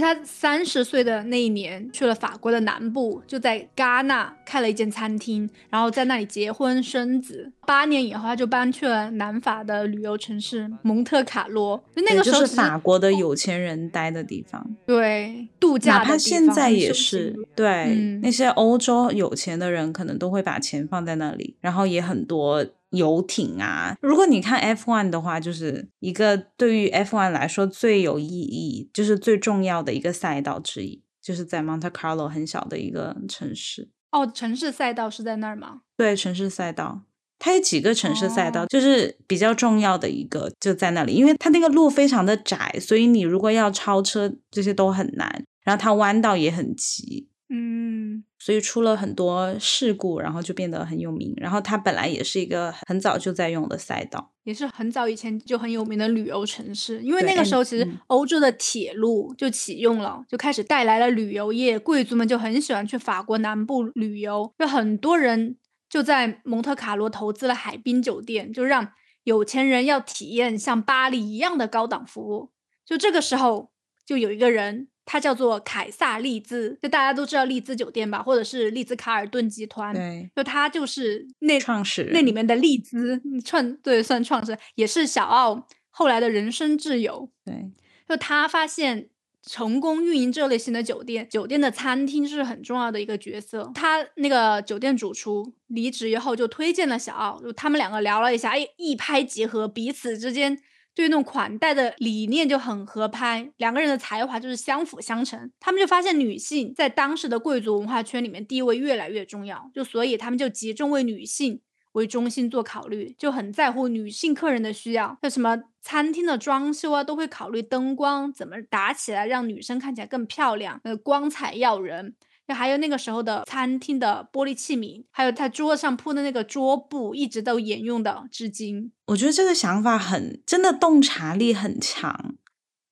[0.00, 7.52] 他三十岁的那一年去了法国的南部，就在戛纳开了一间餐厅，然后在那里结婚生子。
[7.66, 11.80] 八年以后，他就搬去了南法的旅游城市蒙特卡洛。
[11.94, 15.98] 就那个时候是法国的有钱人待的地方，对，度假。
[15.98, 22.66] 哪怕现在也是，对那些欧洲有钱的人，可能都会把钱放在那里，然后也很多。
[22.90, 33.88] 游艇啊，如果你看 F1 的话，就是一个对于 F1 来说最有意义，就是最重要的一个赛道之一，就是在 Monte Carlo 很小的一个城市。
[34.10, 35.82] 哦，城市赛道是在那儿吗？
[35.96, 37.02] 对，城市赛道，
[37.38, 47.28] 它有几个城市赛道，就是比较重要的一个就在那里，因为它那个路非常的窄，所以你如果要超车这些都很难，然后它弯道也很急。
[47.52, 51.34] 嗯，所以出了很多事故，然后就变得很有名。
[51.36, 57.02] 然后它本来也是一个很早就在用的赛道，也是很早以前就很有名的旅游城市。
[57.02, 64.54] 因为那个时候其实欧洲的铁路就启用了，就开始带来了旅游业，贵族们就很喜欢去法国南部旅游。
[64.56, 65.56] 就很多人
[65.88, 68.92] 就在蒙特卡罗投资了海滨酒店，就让
[69.24, 72.52] 有钱人要体验像巴黎一样的高档服务。
[72.86, 73.72] 就这个时候，
[74.06, 87.28] 就有一个人，他叫做凯撒利兹，就大家都知道利兹酒店吧，或者是利兹卡尔顿集团，对，就他就是那创始人那里面的利兹创，对，算创始人，也是小奥后来的人生挚友。
[87.44, 87.70] 对，
[88.08, 89.08] 就他发现
[89.42, 93.70] 成功运营这类型的酒店，酒店的餐厅是很重要的一个角色。
[93.74, 100.56] 他那个酒店主厨离职以后，就推荐了小奥，就他们两个聊了一下，哎，一拍即合，彼此之间
[101.00, 105.50] 对那种款待的理念就很合拍，两个人的才华就是相辅相成。
[105.58, 111.60] 他们就发现女性在当时的贵族文化圈里面地位越来越重要，就所以他们就集中为女性。
[111.94, 115.18] 为中心做考虑，就很在乎女性客人的需要。
[115.22, 122.14] 那什么餐厅的装修啊，都会考虑灯光怎么打起来，让女生看起来更漂亮，呃，光彩耀人。
[122.54, 128.92] 还有那个时候的餐厅的玻璃器皿，还有他桌上铺的那个桌布，一直都沿用的至今。
[129.06, 132.34] 我觉得这个想法很真的，洞察力很强。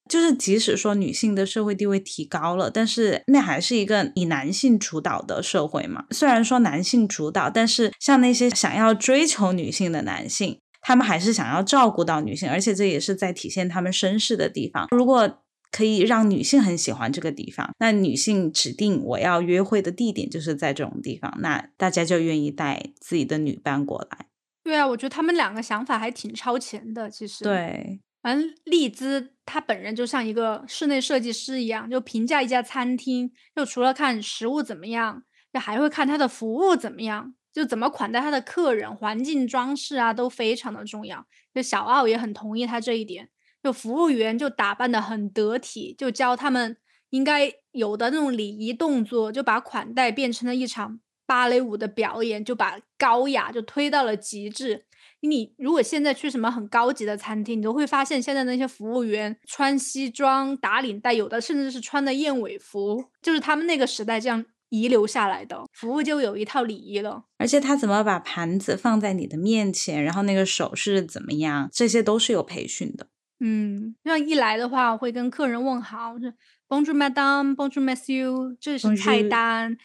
[0.08, 6.06] 就是即使说女性的社会地位提高了，但是那还是一个以男性主导的社会嘛。
[6.12, 14.86] 虽然说男性主导，但是像那些想要追求女性的男性，他们还是想要照顾到女性，而且这也是在体现他们绅士的地方。
[14.90, 24.26] 如果可以让女性很喜欢这个地方，那女性指定我要约会的地点就是在这种地方，那大家就愿意带自己的女伴过来。
[24.64, 27.44] 对啊，我觉得他们两个想法还挺超前的，其实。
[27.44, 28.00] 对。
[28.20, 41.24] 反正丽兹她本人就像一个室内设计师一样，就评价一家餐厅，就除了看食物怎么样，就还会看他的服务怎么样，就怎么款待他的客人，环境装饰啊都非常的重要。
[41.54, 43.28] 就小奥也很同意他这一点，
[43.62, 46.76] 就服务员就打扮的很得体，就教他们
[47.10, 54.84] 应该有的那种礼仪动作，就把款待变成了一场芭蕾舞的表演，就把高雅就推到了极致。
[55.20, 67.24] 你如果现在去什么很高级的餐厅，你都会发现现在那些服务员穿西装打领带，有的甚至是穿的燕尾服，就是他们那个时代这样遗留下来的服务就有一套礼仪了。
[67.36, 73.08] 而且他怎么把盘子放在你的面前，然后那个手势怎么样，这些都是有培训的。
[73.40, 76.34] 嗯，那一来的话会跟客人问好，是
[76.68, 79.76] Bonjour Madame，Bonjour Monsieur，这是菜单。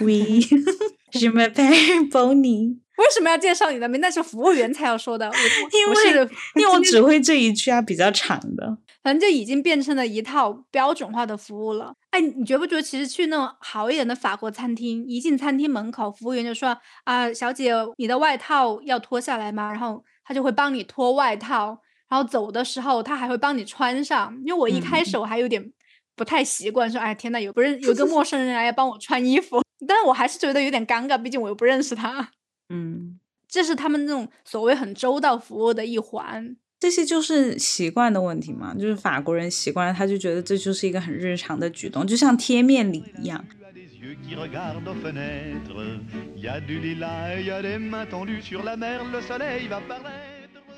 [0.00, 2.78] We，je m'appelle Bonnie。
[2.96, 4.00] 为什么要介绍你的名？
[4.00, 5.28] 那是服务员才要说的。
[5.28, 8.76] 我因为因为我只会这一句啊，比较长的。
[9.02, 11.94] 反正就已经变成了一套标准化的服务了。
[12.10, 21.80] 哎，你觉不觉得其实去那种好一点的法国餐厅，一进餐厅门口，服务员就说：“啊，小姐，你的外套要脱下来吗？”然后他就会帮你脱外套，
[22.10, 24.36] 然后走的时候他还会帮你穿上。
[24.44, 25.72] 因为我一开始我还有点
[26.14, 32.32] 不太习惯，说：“哎，天呐，有不认有 个陌生人来要帮我穿衣服。”但是我还是觉得有点尴尬，毕竟我又不认识他。
[32.68, 33.18] 嗯，
[33.48, 43.42] 这是他们那种所谓很周到服务的一环，这些就是习惯的问题嘛，就是法国人习惯了，他就觉得这就是一个很日常的举动，就像贴面礼一样。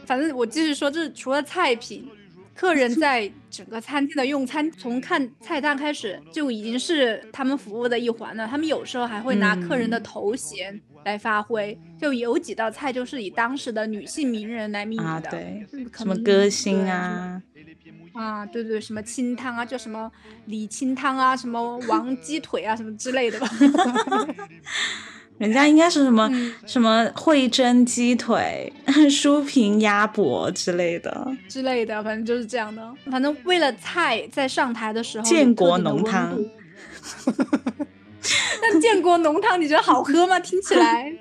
[0.07, 2.09] 反正我继续说，就是除了菜品。
[2.55, 8.47] 客人在整个餐厅的用餐，从看菜单开始就已经是他们服务的一环了。
[8.47, 17.43] 他们有时候还会拿客人的头衔来发挥，就有几道菜就是以当时的女性名人来命名的，对，什么歌星啊，
[18.13, 20.13] 啊，对对，什么清汤啊，叫什么
[20.45, 23.49] 李清汤啊，什么王鸡腿啊，什么之类的吧。
[25.43, 26.31] 人家应该是什么
[26.65, 28.73] 什么惠珍鸡腿、
[29.11, 32.95] 舒平鸭脖之类的之类的，反正就是这样的。
[33.11, 36.39] 反正为了菜在上台的时候，建国浓汤。
[38.61, 40.39] 那建国浓汤你觉得好喝吗？
[40.39, 41.13] 听起来。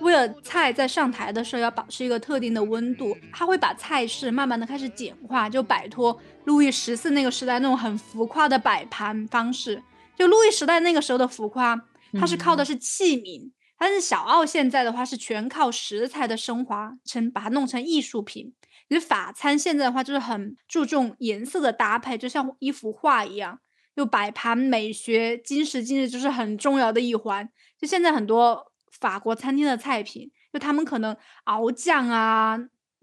[0.00, 9.82] 为了菜在上台的时候要保持一个特定的温度，他会把菜式慢慢的开始简化，就摆脱路易十四那个时代那种很浮夸的摆盘方式。
[10.16, 11.80] 就路易时代那个时候的浮夸，
[12.18, 18.52] 它是靠的是器皿，但是小奥现在的话是全靠食材的升华，成把它弄成艺术品。
[18.88, 23.58] 其实法餐现在的话就是很注重颜色的搭配，就像一幅画一样，
[23.94, 27.48] 就摆盘美学，今时今日就是很重要的一环。
[27.78, 28.69] 就现在很多。
[29.00, 32.58] 法国餐厅的菜品，就他们可能熬酱啊、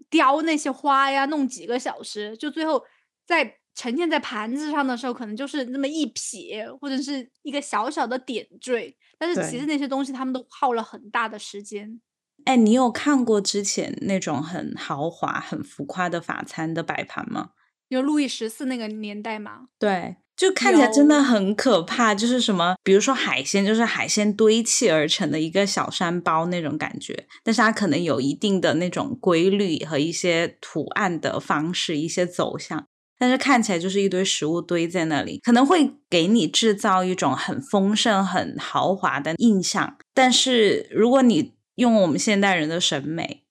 [0.08, 2.84] 雕那些花呀，弄几个小时，就最后
[3.26, 8.96] 在呈现在盘子上的时候，可能就是那么一撇或者是一个小小的点缀。
[9.18, 12.00] 但是其实那些东西他们都耗了很大的时间。
[12.44, 17.50] 哎，你有看过之前那种很豪华、很浮夸的法餐的摆盘吗？
[17.88, 19.68] 有路易十四那个年代吗？
[19.78, 32.86] 对，就看起来真的很可怕，就是什么，比如说海鲜，就是海鲜堆砌而成的一个小山包那种感觉，但是它可能有一定的那种规律和一些图案的方式，一些走向，
[33.18, 43.42] 但是看起来就是一堆食物堆在那里，可能会给你制造一种很丰盛、很豪华的印象，但是如果你用我们现代人的审美，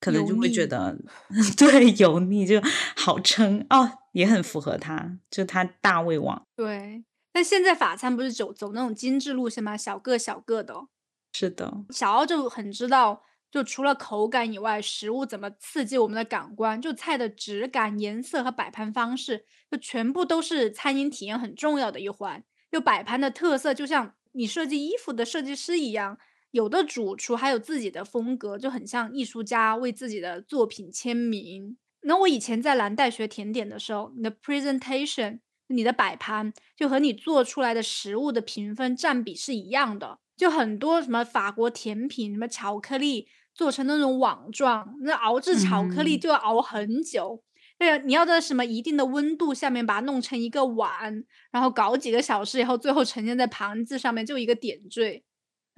[0.00, 0.96] 可能就会觉得
[1.56, 2.60] 对油腻就
[2.96, 6.46] 好撑哦，也很符合他，就他大胃王。
[6.56, 7.04] 对。
[7.32, 9.76] 但现在法餐不是走走那种精致路线吗？
[9.76, 10.88] 小个小个的哦，
[11.32, 13.22] 是的，小奥就很知道，
[13.52, 22.42] 就除了口感以外，食物怎么刺激我们的感官，就菜的质感、颜色和摆盘方式，就全部都是餐饮体验很重要的一环。
[22.72, 26.18] 就摆盘的特色，就像你设计衣服的设计师一样，
[26.50, 31.76] 有的主厨还有自己的风格，就很像艺术家为自己的作品签名。
[32.02, 40.18] 那我以前在蓝带学甜点的时候，你的 presentation，你的摆盘就和你做出来的食物的评分占比是一样的。
[40.36, 47.42] 就很多什么法国甜品，什么巧克力做成那种网状，那熬制巧克力嗯就要熬很久。
[47.78, 55.22] 对啊，你要在什么一定的温度下面把它弄成一个碗，然后搞几个小时以后，最后呈现在盘子上面，就一个点缀。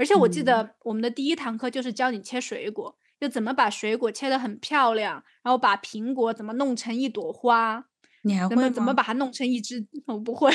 [0.02, 7.84] 而且我记嗯得我们的第一堂课就是教你切水果，就怎么把水果切得很漂亮，然后把苹果怎么弄成一朵花，
[8.22, 8.92] 你还会怎么怎么？
[8.92, 10.52] 把它弄成一只，我不会，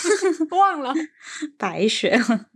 [0.50, 0.94] 忘了。
[1.58, 2.46] 白学了，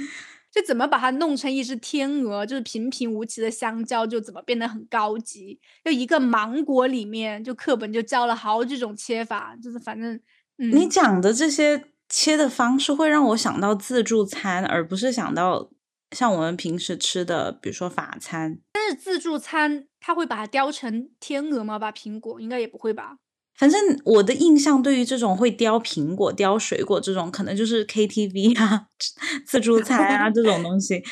[0.50, 5.60] 就怎么把它弄成一只天鹅，就是平平无奇的香蕉，就怎么变得很高级。
[5.84, 10.14] 就一个芒果里面，就课本就教了好几种切法，就是反正，
[10.56, 15.70] 嗯，你讲的这些切的方式会让我想到自助餐，而不是想到
[16.16, 18.58] 像我们平时吃的，比如说法餐。
[18.72, 21.78] 但是自助餐它会把它雕成天鹅吗？
[21.78, 23.16] 把苹果应该也不会吧？
[23.56, 28.86] 反正我的印象对于这种会雕苹果、雕水果这种，可能就是 KTV 啊、
[29.46, 31.02] 自助餐啊这种东西。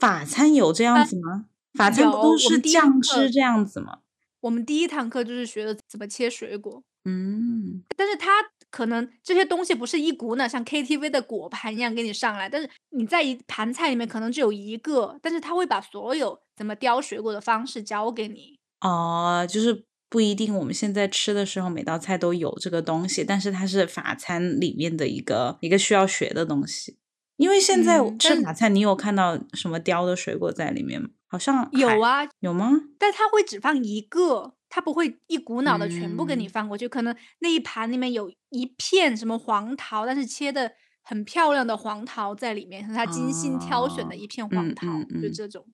[0.00, 1.46] 法餐有这样啊子吗？
[1.74, 3.98] 法餐不，都是酱，汁这样子吗？
[4.40, 6.82] 我们第一堂课就是学的怎么切水果。
[7.04, 8.30] 嗯，但是它
[8.70, 18.58] 可能这些东西不是一股脑像 KTV 的果盘一样给你上来，但是你在一盘菜里面可能只有一个，但是他会把所有怎么雕水果的方式教给你。
[18.80, 26.96] 哦，就是不一定我们现在吃的时候每道菜都有这个东西，但是它是法餐里面的一个一个需要学的东西。
[27.36, 31.08] 因为现在吃法餐，你有看到什么雕的水果在里面吗？
[31.26, 32.70] 好像有啊，有吗？
[32.98, 36.88] 但它会只放一个，它不会一股脑的全部给你嗯，放过去。
[36.88, 44.86] 可能那一盘里面有一片什么黄桃，但是切的很漂亮的黄桃在里面，是他精心挑选的哦，一片黄嗯桃，
[45.20, 45.66] 就这种。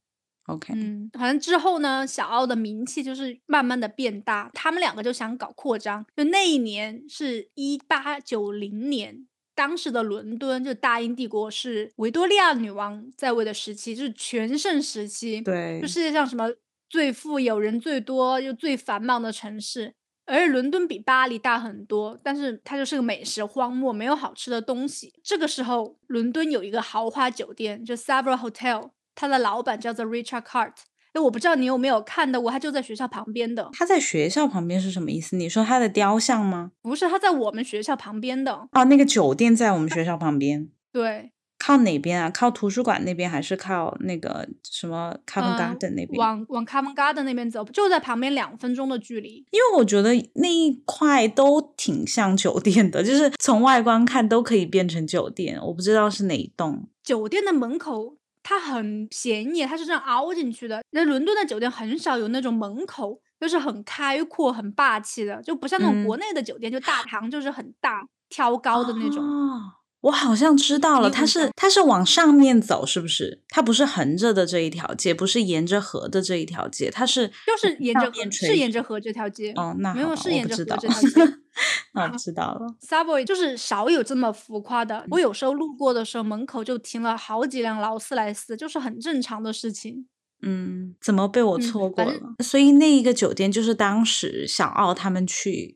[0.47, 6.07] ，OK，嗯，反正之后呢，小奥的名气就是慢慢的变大，他们两个就想搞扩张。
[6.16, 16.49] 就那一年是一八九零年，当时的伦敦就大英帝国是维多利亚女王在位的时期，就是全盛时期，对就，世界上什么
[16.89, 19.95] 最富有、人最多又最繁忙的城市。
[20.28, 25.12] 而伦敦比巴黎大很多，但是它就是个美食荒漠，没有好吃的东西。
[25.22, 30.72] 这个时候，伦敦有一个豪华酒店，就 Savile Hotel，它的老板叫做 Richard Cart。
[31.12, 35.37] 哎，我不知道你有没有看到过，他就在学校旁边的，他在学校旁边是什么意思？
[35.37, 36.72] 你说他的雕像吗？
[36.82, 38.68] 不是他在我们学校旁边的。
[38.72, 42.30] 哦，那个酒店在我们学校旁边，对，靠哪边啊？
[42.30, 46.18] 靠图书馆那边还是靠那个什么 Covent 嗯、Garden 那边？
[46.18, 49.44] 往往 Covent Garden 那边走，就在旁边两分钟的距离。
[49.50, 55.59] 因为我觉得那一块都挺像酒店的，就是从外观看都可以变成酒店。
[55.62, 56.88] 我不知道是哪一栋。
[57.02, 60.82] 酒店的门口它很便宜，它是这样凹进去的。
[60.90, 69.24] 那伦敦的酒店很少有那种门口就是很开阔、很霸气的，就不像那种国嗯，内的酒店，就大堂就是很大、挑高的那种。
[69.24, 69.61] 哦，
[70.07, 71.50] 我好像知道了，它是？
[71.57, 73.42] 它是往上面走，是不是？
[73.48, 78.12] 它不是横着的这一条街，不是沿着河的这一条街，它是就是沿着。
[78.30, 81.38] 是沿着河这条街，哦，那没有是沿着河这条街。
[81.94, 82.66] 那我啊知道了。
[82.86, 85.04] Subway 就是少有这么浮夸的。
[85.11, 90.07] 我嗯有时候路过的时候，门口就停了好几辆劳斯莱斯，就是很正常的事情。
[90.42, 92.20] 嗯，怎么被我嗯，错过了？
[92.44, 95.75] 所以那一个酒店就是当时小奥他们去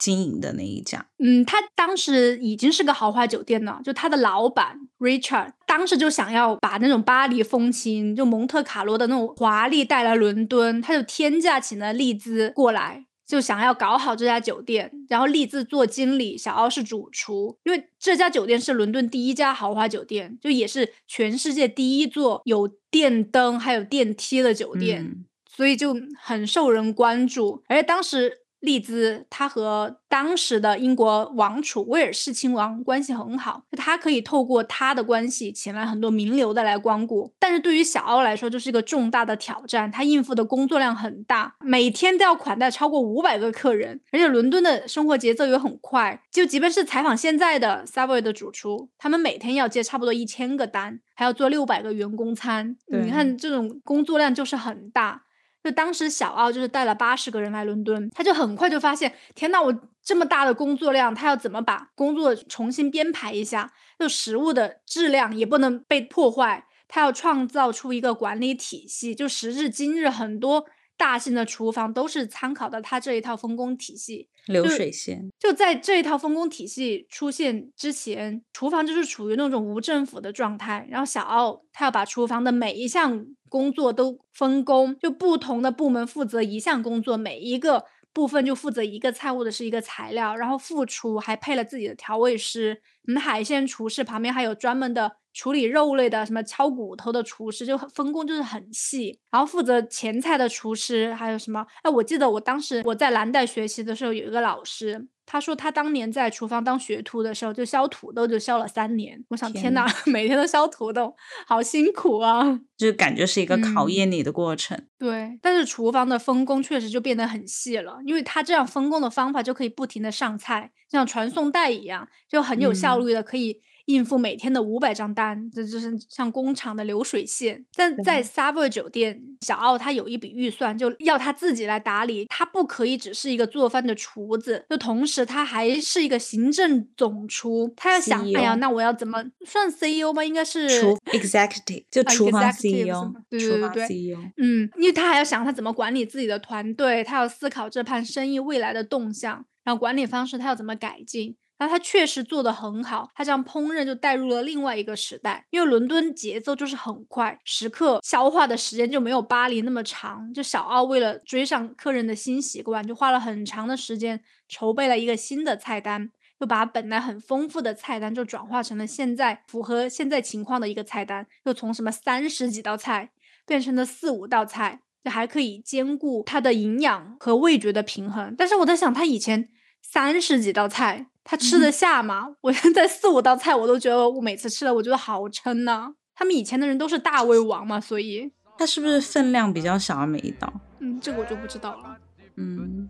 [0.00, 1.06] 经营的那一家。
[1.18, 14.90] 嗯，他当时已经是个豪华酒店了，就他的老板 Richard 当时就想要把那种巴黎风情，就蒙特卡罗的那种华丽带来伦敦，他就天价请了利兹过来，就想要搞好这家酒店。
[15.08, 25.02] 然后利兹做经理，小奥是主厨，因为这家酒店是伦敦第一家豪华酒店，就也是全世界第一座有电灯还有电梯的酒店。
[25.04, 27.62] 嗯所以就很受人关注。
[27.68, 37.32] 而且当时利兹他和当时的英国王储威尔士亲王关系很好，他可以透过他的关系请来很多名流的来光顾。
[37.38, 46.22] 但是对于小奥来说，这是一个重大的挑战，他应付的工作量很大，每天都要款待超过五百个客人，而且伦敦的生活节奏也很快。
[46.30, 52.76] 就即便是采访现在的 Savoy 的主厨，他们每天要接差不多一千个单，还要做六百个员工餐。
[52.86, 55.22] 你看这种工作量就是很大。
[55.62, 63.70] 就当时小奥就是带了八十个人来伦敦，他就很快就发现，天呐，我这么大的工作量，他要怎么把工作重新编排一下？
[63.98, 69.14] 就食物的质量也不能被破坏，他要创造出一个管理体系。
[69.14, 70.64] 就时至今日，很多
[70.96, 74.30] 大型的厨房都是参考的他这一套分工体系。
[74.46, 80.86] 流水线就在这一套分工体系出现之前，厨房就是处于那种无政府的状态。
[80.90, 83.26] 然后小奥他要把厨房的每一项。
[83.50, 87.84] 工作都分工，就不同的部门负责一项工作，每一个
[88.14, 99.18] 部分就负责一个菜或者是一个材料，然后副厨还配了自己的调味师，嗯，海鲜厨师旁边还有专门的处理肉类的，什么敲骨头的厨师，就分工就是很细。
[99.30, 101.66] 然后负责前菜的厨师还有什么？
[101.82, 105.08] 哎，我记得我当时我在蓝带学习的时候，有一个老师。
[105.32, 109.24] 他说他当年在厨房当学徒的时候，就削土豆就削了三年。
[109.28, 111.14] 我想，天哪，每天都削土豆，
[111.46, 112.58] 好辛苦啊！
[112.76, 114.76] 就感觉是一个考验你的过程。
[114.98, 123.62] 对，但是厨房的分工确实就变得很细了，因为他这样分工的方法就可以不停的上菜，像传送带一样，就很有效率的可以。
[123.92, 127.64] 应付每天的五百张单，这就是像工厂的流水线。
[127.74, 132.26] 但在 Savoy 酒店，小奥他有一笔预算，就要他自己来打理。
[132.26, 137.72] 他不可以只是一个做饭的厨子，就同时他还是一个行政总厨。
[137.76, 140.24] 他要想，哎呀，那我要怎么算 CEO 吗？
[140.24, 151.36] 应该是厨 executive，就厨房 CEO，对对对对，嗯，因为他还要想他怎么管理自己的团队，他要思考这盘生意未来的动向，然后管理方式他要怎么改进。
[151.60, 155.44] 然后他确实做得很好，他这样烹饪就带入了另外一个时代。
[155.50, 160.32] 因为伦敦节奏就是很快，食客消化的时间就没有巴黎那么长。
[160.32, 173.10] 就小奥为了追上客人的新习惯，就花了很长的时间筹备了一个新的菜单，又把本来很丰富的菜单就转化成了现在符合现在情况的一个菜单，又从什么三十几道菜
[173.44, 178.34] 变成了四五道菜，就还可以兼顾它的营养和味觉的平衡。
[178.38, 179.50] 但是我在想，他以前
[179.82, 181.09] 三十几道菜。
[181.22, 182.34] 他吃得下吗？
[182.42, 185.94] 我现在四五道菜，我都觉得我每次吃了，我觉得好撑呢。
[186.14, 190.06] 他们以前的人都是大胃王嘛，所以他是不是分量比较小啊？
[190.06, 190.52] 每一道？
[190.80, 191.96] 嗯，这个我就不知道了。
[192.36, 192.88] 嗯。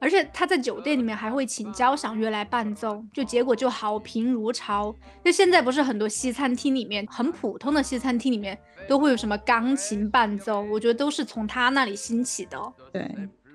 [0.00, 4.94] 而且他在酒店里面还会请交响乐来伴奏，就结果就好评如潮。
[5.24, 8.56] 就现在不是很多西餐厅里面，很普通的西餐厅里面
[8.88, 12.72] 都会有什么钢琴伴奏，我觉得都是从他那里兴起的。
[12.92, 13.02] 对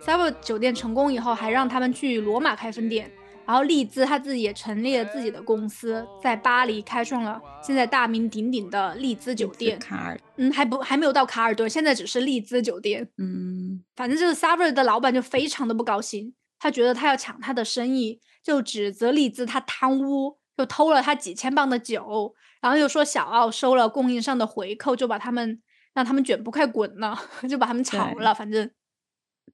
[0.02, 3.10] s a v o 酒店成功以后，还让他们去罗马开分店。
[3.46, 9.78] 然后利兹他自己也成立了自己的公司，在巴黎开创了现在大名鼎鼎的利兹酒店。
[9.80, 13.10] 卡尔，嗯，还不还没有到卡尔顿，现在只是利兹酒店。
[13.18, 25.62] 嗯，反正就是 Savoy 的老板就非常的不高兴，他觉得他要抢他的生意，就指责利兹他贪污，就偷了他几千磅的酒，然后又说小奥收了供应商的回扣，就把他们
[25.94, 27.20] 让他们卷不快滚了，
[27.50, 28.34] 就把他们炒了。
[28.34, 28.72] 反正，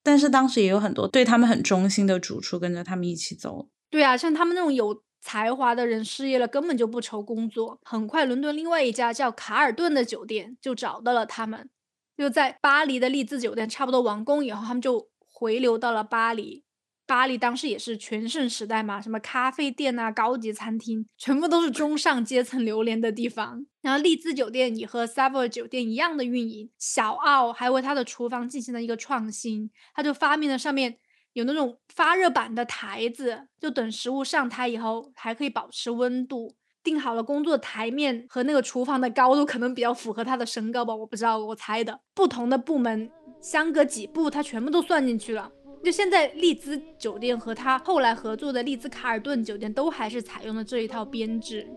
[0.04, 3.68] 但是当时也有很多对他们很忠心的主厨跟着他们一起走。
[3.90, 7.80] 对啊，像他们那种有才华的人失业了，根本就不愁工作。
[7.84, 11.70] 很快，伦敦另外一家叫卡尔顿的酒店就找到了他们。
[12.16, 16.64] 就在巴黎的丽兹酒店差不多完工以后，他们就回流到了巴黎。
[17.08, 23.66] 巴黎当时也是全盛时代嘛，什么咖啡店啊、高级餐厅，全部都是中上阶层流连的地方。
[23.82, 26.70] 然后丽兹酒店也和 Savoy 酒店一样的运营。
[26.78, 31.00] 小奥还为他的厨房进行了一个创新，他就发明了上面。
[31.34, 36.56] 有那种发热板的台子，就等食物上台以后还可以保持温度。
[36.82, 42.00] 定好了工作台面和那个厨房的高度，可能比较符合他的身高吧，我不知道，我猜的。
[42.16, 43.12] 不同的部门
[43.42, 45.52] 相隔几步，他全部都算进去了。
[45.84, 51.68] 就现在丽兹酒店和他后来合作的丽兹卡尔顿酒店，都还是采用了这一套编制。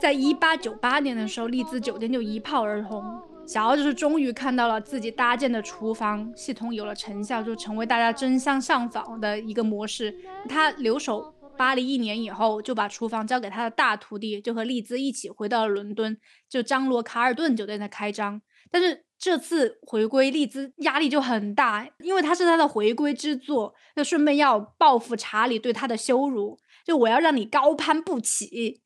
[0.00, 3.20] 在一八九八年的时候，丽兹酒店就一炮而红。
[3.48, 10.14] 小奥就是终于看到了自己搭建的厨房系统有了成效，就成为大家争相上访的一个模式。
[10.46, 16.14] 他留守巴黎一年以后，就把厨房交给他的大徒弟，就和利兹一起回到了伦敦，
[16.46, 18.38] 就张罗卡尔顿酒店的开张。
[18.70, 28.82] 但是这次回归利兹压力就很大，因为他是他的回归之作，就顺便要报复查理对他的羞辱，就我要让你高攀不起。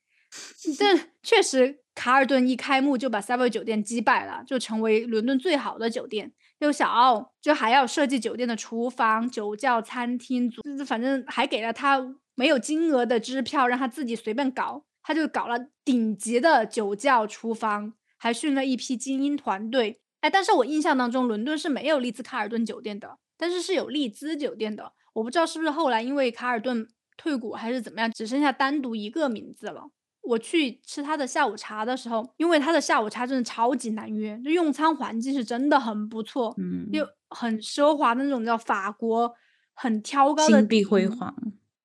[0.79, 6.33] 但确实，卡尔顿一开幕就把 Savoy 酒店击败了，就成为伦敦最好的酒店。
[6.59, 10.51] 就小奥就还要设计酒店的厨房、酒窖、餐厅，
[10.87, 12.01] 反正还给了他
[12.37, 14.85] 没有金额的支票，让他自己随便搞。
[15.03, 20.01] 他就搞了顶级的酒窖、厨房，还训了一批精英团队。
[20.21, 24.93] 哎，但是我印象当中，伦敦是没有丽兹卡尔顿酒店的，但是是有丽兹酒店的。
[25.15, 26.87] 我不知道是不是后来因为卡尔顿
[27.17, 29.91] 退股还是怎么样，只剩下单独一个名字了。
[30.23, 39.35] 我去吃他的下午茶的时候，因为他的下午茶真的超级难约，就用餐环境是真的很不错，嗯，又很奢华的那种叫法国
[39.75, 41.35] 很挑高的金碧辉煌，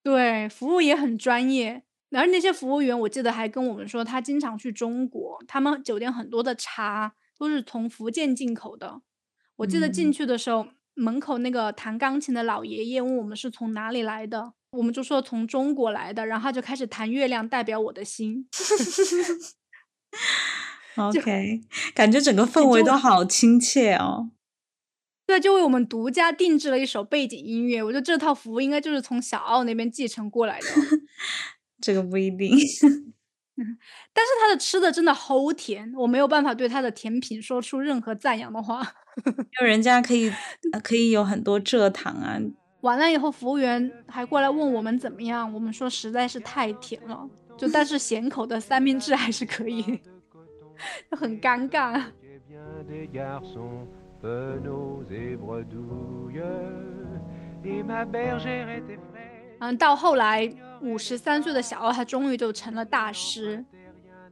[0.04, 1.84] 对，服务也很专业。
[2.10, 9.02] 然后那些服务员，我记得还跟我们说，他经常去中国，他们酒店很多的茶都是从福建进口的。
[9.58, 14.54] 我记得进去的时候，门口那个弹钢琴的老爷爷问我们是从哪里来的。
[14.78, 18.48] 我们就说从中国来的，然后他就开始弹《月亮代表我的心》。
[20.96, 21.62] OK，
[21.94, 24.32] 感觉整个氛围都好亲切哦。
[25.26, 27.84] 对，就为我们独家定制了一首背景音乐。
[27.84, 30.66] 我觉得这套服务应该就是从小奥那边继承过来的。
[31.82, 32.50] 这个不一定。
[34.14, 38.88] 但是他的吃的真的齁甜，我没有办法对他的甜品说出任何赞扬的话。
[39.26, 40.32] 因为人家可以
[40.84, 42.40] 可以有很多蔗糖啊。
[42.88, 50.00] 完了以后，服务员还过来问我们怎么样，我们说实在是太甜了，就但是 咸口的三明治还是可以，
[51.12, 52.02] 就很尴尬。
[59.60, 60.50] 嗯，到后来
[60.82, 63.66] 五十三岁的小奥，他终于就成了大师。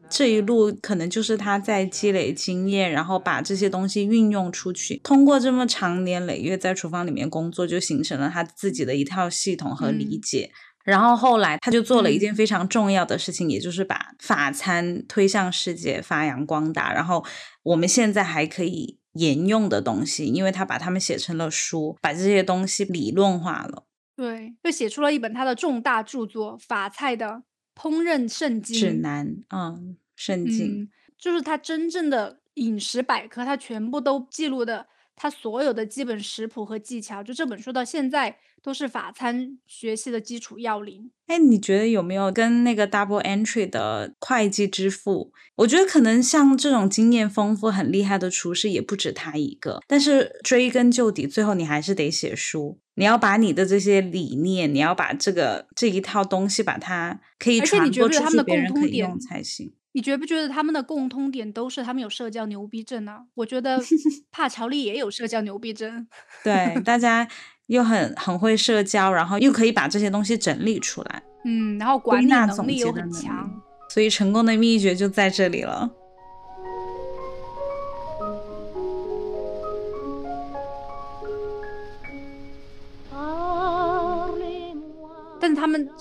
[0.09, 4.97] 这一路可能就是他在积累经验，然后把这些东西运用出去。
[5.03, 10.51] 通过这么长年累月在厨房里面工作，就形成了他自己的一套系统和理解。
[10.85, 16.93] 然后后来他就做了一件非常重要的事情，也就是把法餐推向世界，发扬光大。
[16.93, 17.25] 然后
[17.63, 23.87] 我们现在还可以沿用的东西，因为他把他们写成了书，把这些东西理论化了。
[24.15, 27.27] 对，就写出了一本他的重大著作《法菜的》。
[27.75, 30.89] 烹饪圣经指南，嗯，圣经。
[31.17, 41.09] 就是它真正的饮食百科，它全部都记录的，他所有的基本食谱和技巧，就这本书到现在都是法餐学习的基础要领。
[41.27, 45.31] 哎，你觉得有没有跟那个 Double Entry 的会计之父？
[45.55, 49.81] 我觉得可能像这种经验丰富、很厉害的厨师也不止他一个。
[49.87, 52.79] 但是追根究底，最后你还是得写书。
[52.95, 59.73] 你要把你的这些理念，你要把这个这一套东西，把它可以传播出去，别人可以用才行。
[59.95, 63.21] 你觉不觉得他们的共通点都是他们有社交牛逼症呢？
[63.33, 63.79] 我觉得
[64.29, 66.05] 帕乔利也有社交牛逼症。
[66.43, 67.27] 对，大家。
[67.67, 73.49] 又很很会社交，然后又可以把这些东西整理出来，嗯，然后管理能力又很强，
[73.89, 75.89] 所以成功的秘诀就在这里了。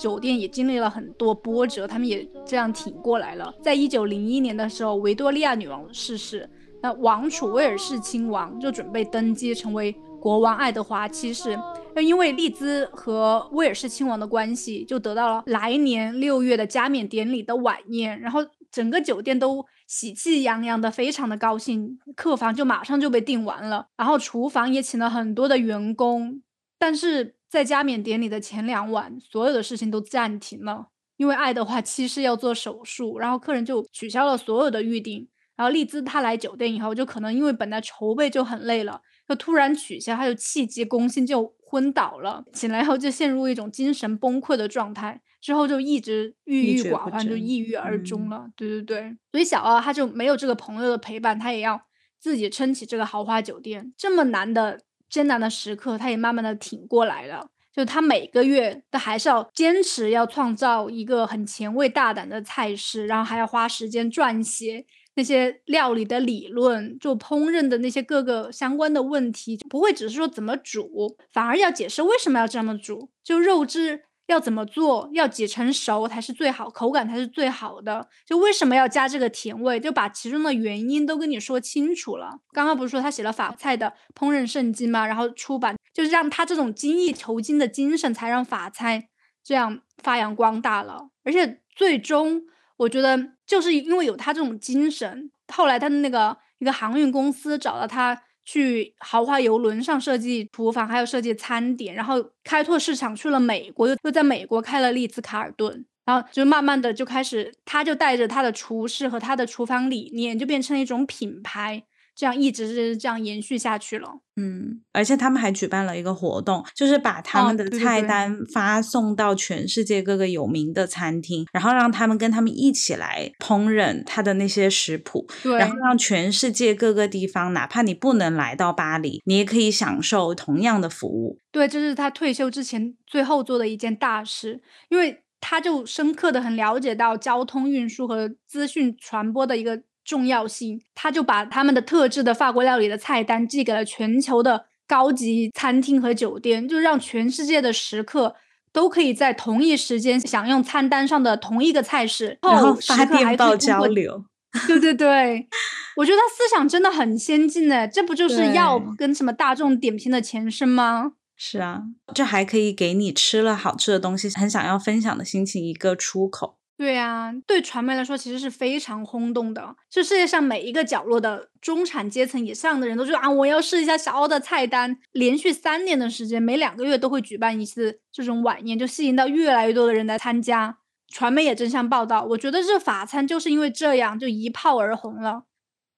[0.04, 3.54] 酒店也经历了很多波折，他们也这样挺过来了。
[3.62, 6.46] 在一九零一年的时候，维多利亚女王逝世，
[6.82, 9.96] 那王储威尔士亲王就准备登基成为。
[10.20, 11.54] 国王爱德华七世，
[12.02, 18.40] 因为利兹和威尔士亲王的关系，就得到了来年六月的加冕典礼的晚宴，然后
[18.70, 26.40] 整个酒店都喜气洋洋的，非常的高兴，客房就马上就被订完了，然后厨房也请了很多的员工，
[26.78, 39.00] 但是在加冕典礼的前两晚，所有的事情都暂停了，因为爱德华七世要做手术，然后客人就取消了所有的预定，然后丽兹她来酒店以后，就可能因为本来筹备就很累了。
[39.28, 42.42] 就突然取消，她就气急攻心，就昏倒了。
[42.52, 48.48] 醒来后就陷入一种精神崩溃的状态，之后就一直郁郁寡欢，就抑郁而终了。
[48.56, 51.80] 对对对，所以小奥他就没有这个朋友的陪伴，他也要
[52.18, 53.94] 自己撑起这个豪华酒店。
[53.96, 57.48] 这么难的艰难的时刻，他也慢慢的挺过来了。
[57.72, 64.86] 就他每个月都还是要坚持要创造一个很前卫大胆的菜式，然后还要花时间撰写。
[65.16, 82.38] 那些料理的理论，就烹饪的那些各个相关的问题，不会只是说怎么煮，反而要解释为什么要这么煮，就肉质要怎么做，要几成熟才是最好，口感才是最好的，就为什么要加这个甜味，就把其中的原因都跟你说清楚了。
[82.52, 85.06] 刚刚不是说他写了法菜的烹饪圣经吗？
[85.06, 89.08] 然后出版，就是让他这种精益求精的精神，才让法菜
[89.42, 92.42] 这样发扬光大了，而且最终。
[92.76, 93.16] 我觉得
[93.46, 111.84] 就是因为有他这种精神，后来他的那个一个航运公司找到他去豪华游轮上设计厨房，还有设计餐点，然后开拓市场去了美国，又又在美国开了丽兹卡尔顿，然后就慢慢的就开始，他就带着他的厨师和他的厨房理念，就变成了一种品牌。
[112.14, 114.08] 这样一直是这样延续下去了。
[114.36, 131.38] 嗯，而且他们还举办了一个活动，就是把他们的菜单发送到全世界各个有名的餐厅，然后让他们跟他们一起来烹饪他的那些食谱，然后让全世界各个地方，哪怕你不能来到巴黎，你也可以享受同样的服务。
[131.52, 139.82] 对，这是他退休之前最后做的一件大事，因为他就深刻的很了解到交通运输和资讯传播的一个。
[140.04, 148.36] 重要性，他就把他们的特制的法国料理的菜单寄给了全球的高级餐厅和酒店，就让全世界的食客
[148.72, 154.24] 都可以在同一时间享用餐单上的同一个菜式，然后发电报交流。
[154.68, 155.48] 对对 对，
[155.96, 161.12] 我觉得他思想真的很先进呢，这不就是要跟什么大众点评的前身吗？
[161.36, 161.82] 是啊，
[162.14, 166.58] 这还可以给你吃了好吃的东西，很想要分享的心情一个出口。
[166.76, 169.76] 对呀，对传媒来说其实是非常轰动的。
[169.88, 174.98] 就世界上每一个角落的中产阶层以上的人都说啊，我要试一下小奥的菜单。
[175.12, 180.78] 连续三年的时间，每两个月都会举办一次这种晚宴，就吸引到越来越多的人来参加。
[181.08, 182.24] 传媒也争相报道。
[182.24, 185.44] 我觉得这法餐就是因为这样就一炮而红了。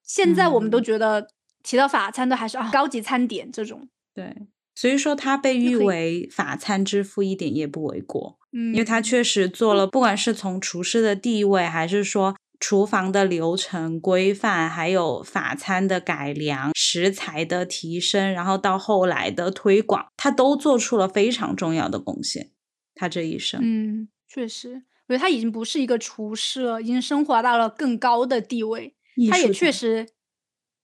[0.03, 1.27] 现在我们都觉得
[1.63, 3.89] 提到法餐都还是啊高级餐点这种。
[4.13, 4.47] 对，
[4.79, 8.37] 所以说他被誉为法餐之父一点也不为过。
[8.53, 22.51] 嗯，因为他确实做了，不管是从厨师的地位，还是说厨房的流程规范，还有法餐的改良、食材的提升，然后到后来的推广，他都做出了非常重要的贡献。
[22.93, 28.93] 他这一生，嗯，确实，我觉得他已经不是一个厨师了，已经升华到了更高的地位。
[29.31, 30.07] 他也确实。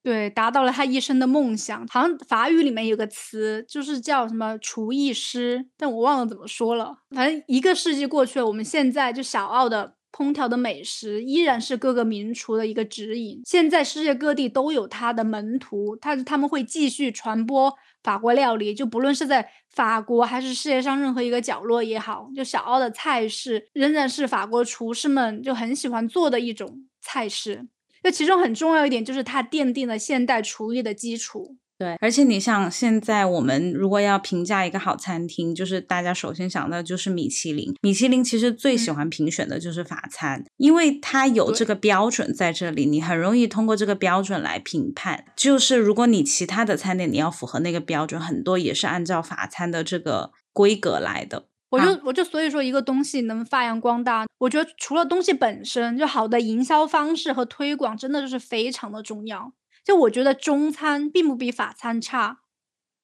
[0.04, 1.86] 对，达到了他一生的梦想。
[1.88, 6.98] 好像法语里面有个词，就是叫什么厨艺师，但我忘了怎么说了。
[7.10, 13.40] 反正一个世纪过去了，我们现在就小奥的烹调的美食依然是各个名厨的一个指引。
[13.46, 27.66] 现在世界各地都有他的门徒，他他们会继续传播法国料理，就不论是在法国还是世界上任何一个角落也好，就小奥的菜式仍然是法国厨师们就很喜欢做的一种菜式。
[28.04, 31.56] 这其中很重要一点就是它奠定了现代厨艺的基础。
[31.76, 37.74] 对，而且你像现在我们如果要评价一个好餐厅，就是大家首先想到就是米其林。
[37.80, 45.24] 米其林其实最喜欢评选的就是法餐，因为它有这个标准在这里，你很容易通过这个标准来评判。
[45.34, 51.46] 就是如果你其他的餐点你要符合那个标准，很多也是按照法餐的这个规格来的。
[51.74, 59.52] 我就我就所以说，一个东西能发扬光大，我觉得除了东西本身就好的营销方式和推广，真的就是非常的重要。
[59.84, 62.38] 就我觉得中餐并不比法餐差。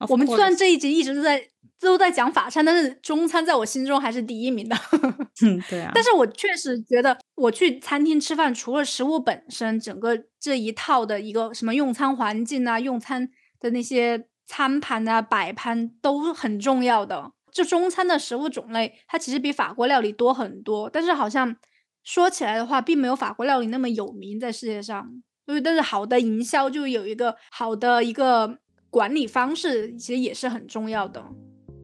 [0.08, 1.42] 我们虽然这一集一直都在
[1.78, 4.74] 都在讲法餐，但是中餐在我心中还是第一名的。
[5.44, 5.92] 嗯，对啊。
[5.94, 17.32] 但是我确实觉得，我去餐厅吃饭，除了食物本身，整个这一套的一个什么用餐环境啊，用餐的那些餐盘啊、摆盘都很重要的。
[17.52, 21.56] 就中餐的食物种类，它其实比法国料理多很多，但是好像
[22.02, 25.22] 说起来的话，并没有法国料理那么有名在世界上。
[25.46, 31.24] 所以，但是好的营销就有一个好的一个管理方式，其实也是很重要的。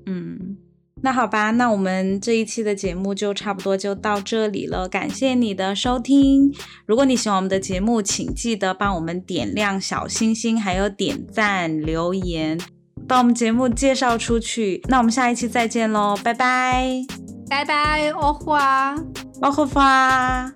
[0.07, 0.57] 嗯，
[1.03, 6.55] 那好吧，那我们这一期的节目就差不多就到这里了，感谢你的收听。
[6.87, 12.76] 如果你喜欢我们的节目，请记得帮我们点亮小星星，还有点赞留言。
[13.09, 17.05] 把我们节目介绍出去，那我们下一期再见喽，拜拜，
[17.49, 18.97] 拜拜，欧花，
[19.41, 20.53] 欧花。